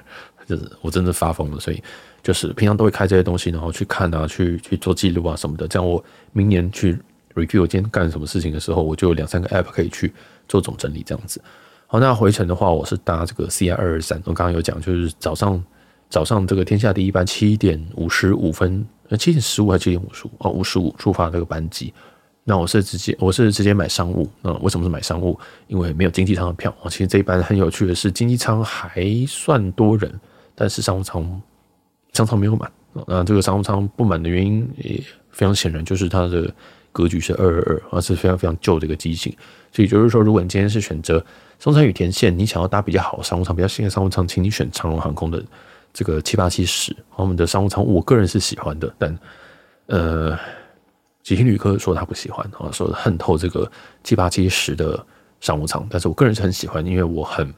[0.47, 1.83] 就是我真的发疯了，所以。
[2.23, 5.67] 就是平常都会开这些东西，然后去看啊，去去做记录啊什么的。
[5.67, 6.01] 这样我
[6.31, 6.97] 明年去
[7.35, 10.13] review 今天干什么事情的时候，我就有两三个 app 可以去
[10.47, 11.03] 做总整理。
[11.05, 11.41] 这样子。
[11.87, 14.17] 好，那回程的话，我是搭这个 CI 二二三。
[14.25, 15.63] 我刚刚有讲，就是早上
[16.09, 20.31] 早上这个天下第一班七点五十五分，呃，七点十五还是七点五十五？
[20.39, 21.93] 哦，五十五出发这个班机。
[22.43, 24.29] 那我是直接我是直接买商务。
[24.41, 25.39] 那为什么是买商务？
[25.67, 26.75] 因为没有经济舱的票。
[26.89, 30.11] 其实这一班很有趣的是，经济舱还算多人，
[30.55, 31.23] 但是商务舱。
[32.13, 32.71] 商务舱没有满，
[33.07, 36.53] 那这个商务舱不满的原因也非常显然，就是它的
[36.93, 39.35] 格局是二二二，而是非常非常旧的一个机型。
[39.73, 41.21] 所以就是说，如果你今天是选择
[41.59, 45.43] 松山羽田线，你想要搭比较好的商务舱，比较新的商务舱，请你选长荣航空的
[45.91, 46.95] 这个七八七十。
[47.17, 49.19] 我们的商务舱，我个人是喜欢的，但
[49.87, 50.39] 呃，
[51.23, 53.69] 几星旅客说他不喜欢啊，说恨透这个
[54.03, 55.05] 七八七十的
[55.41, 57.53] 商务舱，但是我个人是很喜欢，因为我很。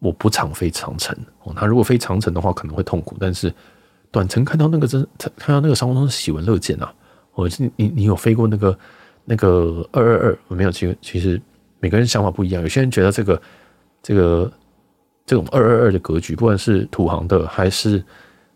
[0.00, 3.50] 我不常飞长程哦，他如果飞长程的话可能会痛苦，但是
[4.10, 6.92] 短程看到那个真看到那个商务舱喜闻乐见啊！
[7.34, 8.78] 我你你有飞过那个
[9.24, 10.38] 那个二二二？
[10.48, 11.40] 我没有，其实其实
[11.80, 13.42] 每个人想法不一样，有些人觉得这个
[14.02, 14.52] 这个
[15.26, 18.02] 这种二二二的格局，不管是土航的还是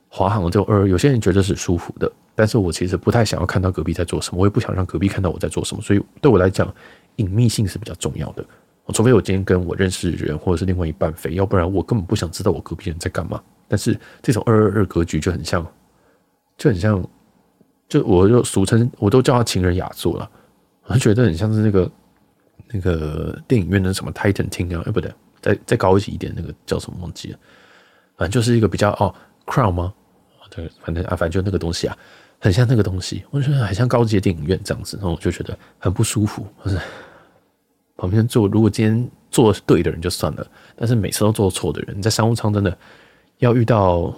[0.09, 6.73] 华航这种二二，有些人觉得是舒服的，但是我其实不太想要看到隔壁在做什么，我也不想让隔壁看到我在做什么，所以对我来讲，
[7.17, 8.45] 隐秘性是比较重要的。
[8.95, 13.39] 除非我今天跟我认识的人或者是另外一半飞，要不然我根本不想知道我隔壁人在干嘛。
[13.69, 15.67] 但是这种二二二格局就很像，
[16.57, 17.07] 就很像，
[17.89, 20.31] 就我就俗称我都叫他情人雅座了，
[20.85, 21.91] 我就觉得很像是那个
[22.73, 27.39] 那个电影院的什么 Titan 厅啊，哎不对，再再高级一点那个叫什么忘记了，
[28.17, 29.15] 反正就是一个比较哦
[29.47, 29.95] Crown 吗？
[30.51, 31.97] 对，反正啊反正就那个东西啊，
[32.39, 36.79] 很像那个东西，我觉得很像高级的电影院这样子，然后我就觉得很不舒服，不是。
[37.97, 42.79] 旁边坐，如果今天坐对的人就算了，但是每次都坐错的人，在商务舱真的
[43.39, 44.15] 要遇到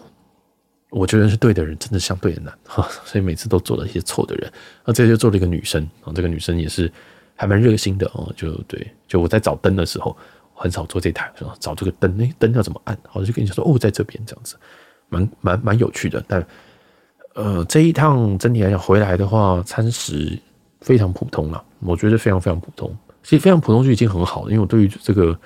[0.91, 2.87] 我觉得是对的人，真的相对的难哈。
[3.05, 4.53] 所以每次都做了一些错的人。
[4.85, 6.91] 那这就做了一个女生啊，这个女生也是
[7.35, 8.33] 还蛮热心的哦。
[8.37, 10.17] 就对，就我在找灯的时候，
[10.55, 12.99] 很少做这台，找这个灯，那灯要怎么按？
[13.13, 14.57] 我就跟你说哦，在这边这样子，
[15.09, 16.23] 蛮蛮蛮有趣的。
[16.27, 16.47] 但
[17.35, 20.37] 呃，这一趟整体来讲回来的话，餐食
[20.81, 22.95] 非常普通了，我觉得非常非常普通。
[23.23, 25.39] 其实非常普通就已经很好了，因为我对于这个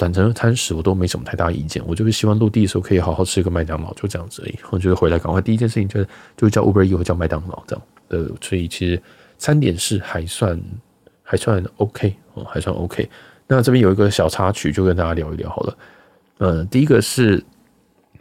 [0.00, 4.58] 短程餐食我都没什么太大意见，我就是希望落地的时候可以好好吃一个麦当劳，就这样子而已。
[4.70, 7.84] 我觉得回来赶快第一件事情就是就叫 Uber E 或叫麦当劳这样。
[8.08, 9.02] 呃，所以其实
[9.36, 10.58] 餐点是还算
[11.22, 13.06] 还算 OK 哦，还算 OK。
[13.46, 15.78] 那这边有一个小插曲，就跟大家聊一聊好了。
[16.38, 17.44] 嗯，第一个是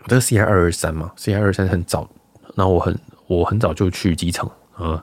[0.03, 2.09] 我的 CI 二二三嘛，CI 二二三很早，
[2.55, 5.01] 那我很我很早就去机场啊。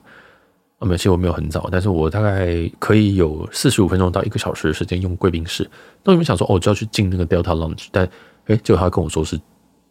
[0.78, 5.66] 啊，没有，其实我没有很早，但是我大概可以有四十五分钟到一个小时的时间用贵宾室。
[6.04, 8.06] 那我们想说，哦，就要去进那个 Delta Lounge，但
[8.44, 9.40] 哎，结果他跟我说是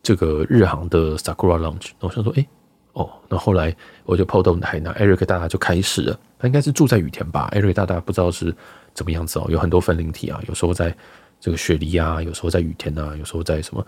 [0.04, 1.90] 这个日航的 Sakura Lounge。
[2.00, 2.48] 那我想说，哎，
[2.94, 3.76] 哦，那后来
[4.06, 6.20] 我就 PO 动态，那 Eric 大大就开始了。
[6.38, 8.56] 他应该是住在雨田吧？Eric 大大不知道是
[8.94, 10.96] 怎么样子哦，有很多分灵体啊，有时候在
[11.40, 13.84] 这个雪梨啊，有时候在雨田啊，有时候在什么，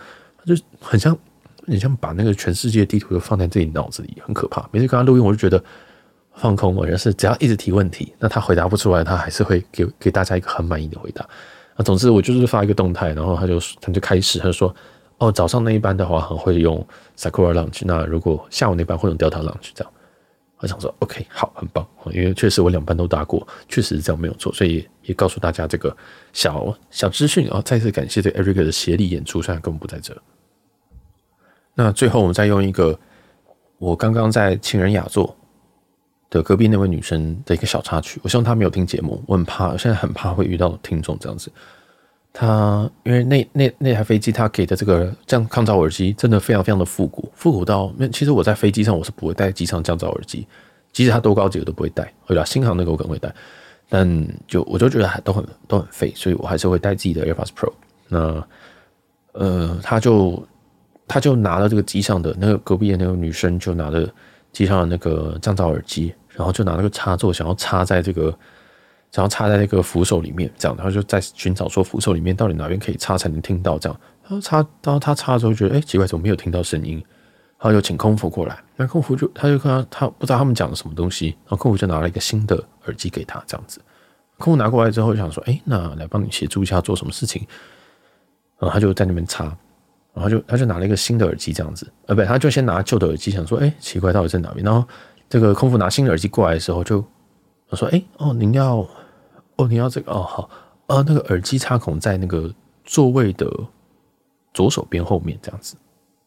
[0.48, 1.16] 就很像，
[1.68, 4.68] 很像把那个全世界地图都放在自己脑子里，很可怕。
[4.72, 5.64] 每次跟他录音，我就觉得。
[6.38, 11.28] 放空，我就是只要一直提问题，那他回答不出来，他还是会给给大家一个很满意的回答。
[11.76, 14.74] 那总之我就是发一个动态，然后他就他就开始他就说，
[15.18, 16.86] 哦，早上那一班的话很会用
[17.18, 19.94] Sakura Lounge，那如果下午那班会用 Delta Lounge 这样。
[20.60, 25.96] 我想说，OK，好，很棒，因为确实我两班都搭过，确实是这样没有错，所以也告诉大家这个
[26.34, 27.62] 小小资讯啊。
[27.64, 30.20] 再次感谢对 Eric 的协力演出，虽然根本不在这。
[31.76, 33.00] 那最后我们再用一个
[33.78, 35.38] 我刚刚在情人雅座
[36.30, 41.50] 的隔壁那位女生的一个小插曲，我希望她没有听节目，我很怕，我现在很怕会遇到听众这样子。
[42.34, 50.46] 她因为那那那台飞机，她给的这个降抗噪耳机真的非常非常的复古，复古到那其实我在飞机上我是不会带机上降噪耳机，
[50.92, 52.44] 即使它多高级我都不会带，对吧？
[52.44, 53.34] 新航那个我可能会带，
[53.88, 57.72] 但就我就觉得还都很都很废，所以我还是会带自己的 AirPods Pro。
[58.10, 58.48] 那
[59.32, 60.46] 呃，他就
[61.08, 64.08] 他就拿了这个机上的那个隔壁的那个女生就拿了。
[64.58, 68.36] 机上的那个降噪耳机，然后就拿那个插座，想要插在这个，
[69.12, 74.00] 想要插在那个扶手里面，这样，然后就在寻找说扶手里面到底哪边可以插才能听到这样。
[74.24, 76.96] 然后插，然后他插的时候觉得，哎，奇怪，怎么没有听到声音？
[77.60, 82.56] 然后就请空服过来，那空服就他就看他，他不知道他们讲了什么东西，然后空服就拿了一个新的
[82.86, 83.80] 耳机给他，这样子。
[84.40, 87.46] 空服拿过来之后就想说，哎，那来帮你协助一下做什么事情？
[88.60, 89.56] 然后他就在那边插。
[90.18, 94.66] 然后就他就拿了一个新的耳机这样子，呃，不，他就先拿旧的耳机，想说，哎，奇怪，到底在哪边？
[94.66, 94.84] 然后
[95.30, 97.06] 这个空腹拿新的耳机过来的时候，就
[97.70, 98.78] 我说，哎，哦，您要，
[99.58, 100.50] 哦，您要这个，哦，好，
[100.88, 102.52] 呃，那个耳机插孔在那个
[102.84, 103.48] 座位的
[104.56, 105.76] 左手边后面这样子，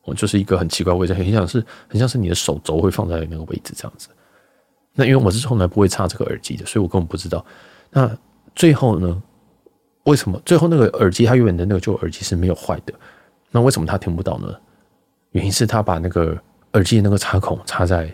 [0.05, 4.09] 我，就是一个很奇怪位置，很像是很像是你的手肘会放在那个位置这样子。
[4.95, 7.45] 那因为我是从来不会插这个耳机的，所以我根本不知道。
[7.91, 8.17] 那
[8.55, 9.21] 最后呢，
[10.05, 12.95] 为什么最后那个耳机它原本的那个旧耳机是没有坏的？
[13.51, 14.55] 那为什么他听不到呢？
[15.33, 16.37] 原因是他把那个
[16.73, 18.13] 耳机的那个插孔插在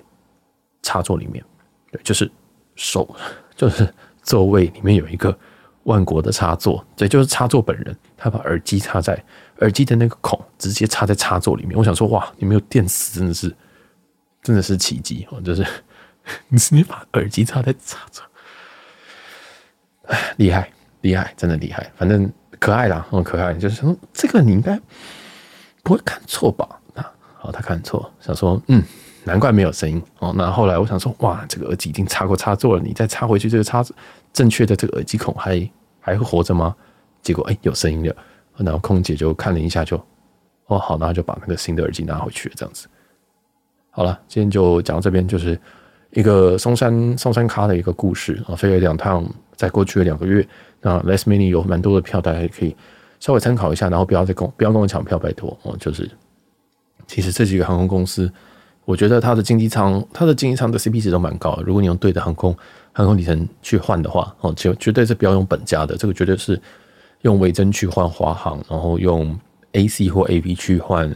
[0.82, 1.42] 插座里面，
[1.90, 2.30] 对，就是
[2.74, 3.08] 手，
[3.56, 3.88] 就是
[4.22, 5.34] 座位里面有一个
[5.84, 9.22] 万国的插座，对，就是插座本人，他把耳机插在
[9.60, 11.76] 耳机的那个孔，直接插在插座里面。
[11.76, 13.54] 我想说，哇，你没有电死，真的是，
[14.42, 15.40] 真的是奇迹哦！
[15.40, 15.66] 就是
[16.48, 18.22] 你 是你把耳机插在插座，
[20.08, 20.70] 哎，厉害
[21.00, 23.54] 厉害，真的厉害，反正可爱啦，很可爱。
[23.54, 24.78] 就是说，这个你应该。
[25.86, 26.68] 不会看错吧？
[26.96, 28.82] 啊，好，他看错，想说，嗯，
[29.22, 30.34] 难怪没有声音哦。
[30.36, 33.84] 那后来我想说，哇，这个耳机已经插过插座了，你再插回去，这个插
[34.32, 35.70] 正确的这个耳机孔还
[36.00, 36.74] 还会活着吗？
[37.22, 38.16] 结果哎，有声音了。
[38.56, 39.96] 然后空姐就看了一下就，
[40.66, 42.88] 哦好，然后就把那个新的耳机拿回去了，这样子。
[43.90, 45.56] 好了，今天就讲到这边，就是
[46.10, 48.56] 一个松山松山咖的一个故事啊。
[48.56, 49.24] 飞了两趟，
[49.54, 50.44] 在过去的两个月，
[50.80, 52.74] 那 Les Mini 有蛮多的票，大家可以。
[53.26, 55.76] 稍微参考一下，然后不要再跟不要跟我抢票，拜托哦。
[55.80, 56.08] 就是
[57.08, 58.32] 其实这几个航空公司，
[58.84, 61.64] 我觉得它的经济舱它的经济舱的 CP 值都蛮高的。
[61.64, 62.56] 如果你用对的航空
[62.92, 66.60] 航空里程去换的话，哦，绝绝对是不要用本家的，这个绝对是
[67.22, 69.36] 用维珍去换华航，然后用
[69.72, 71.12] AC 或 AV 去换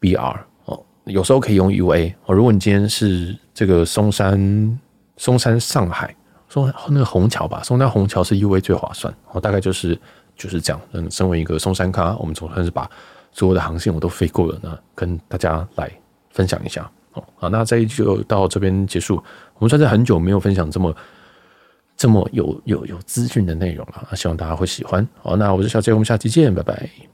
[0.00, 2.32] BR 哦，有时候可以用 UA 哦。
[2.32, 4.78] 如果你今天是这个松山
[5.16, 6.14] 松山上海
[6.48, 9.98] 松那个虹桥吧，松山虹桥是 UA 最划算哦，大概就是。
[10.36, 12.88] 就是这样，嗯，身为一个松山咖，我们总算是把
[13.32, 15.90] 所有的航线我都飞过了，那跟大家来
[16.30, 17.24] 分享一下哦。
[17.36, 19.16] 好，那这一就到这边结束。
[19.58, 20.94] 我们算是很久没有分享这么
[21.96, 25.06] 这么有有有资讯的内容了，希望大家会喜欢。
[25.22, 27.13] 好，那我是小杰，我们下期见，拜拜。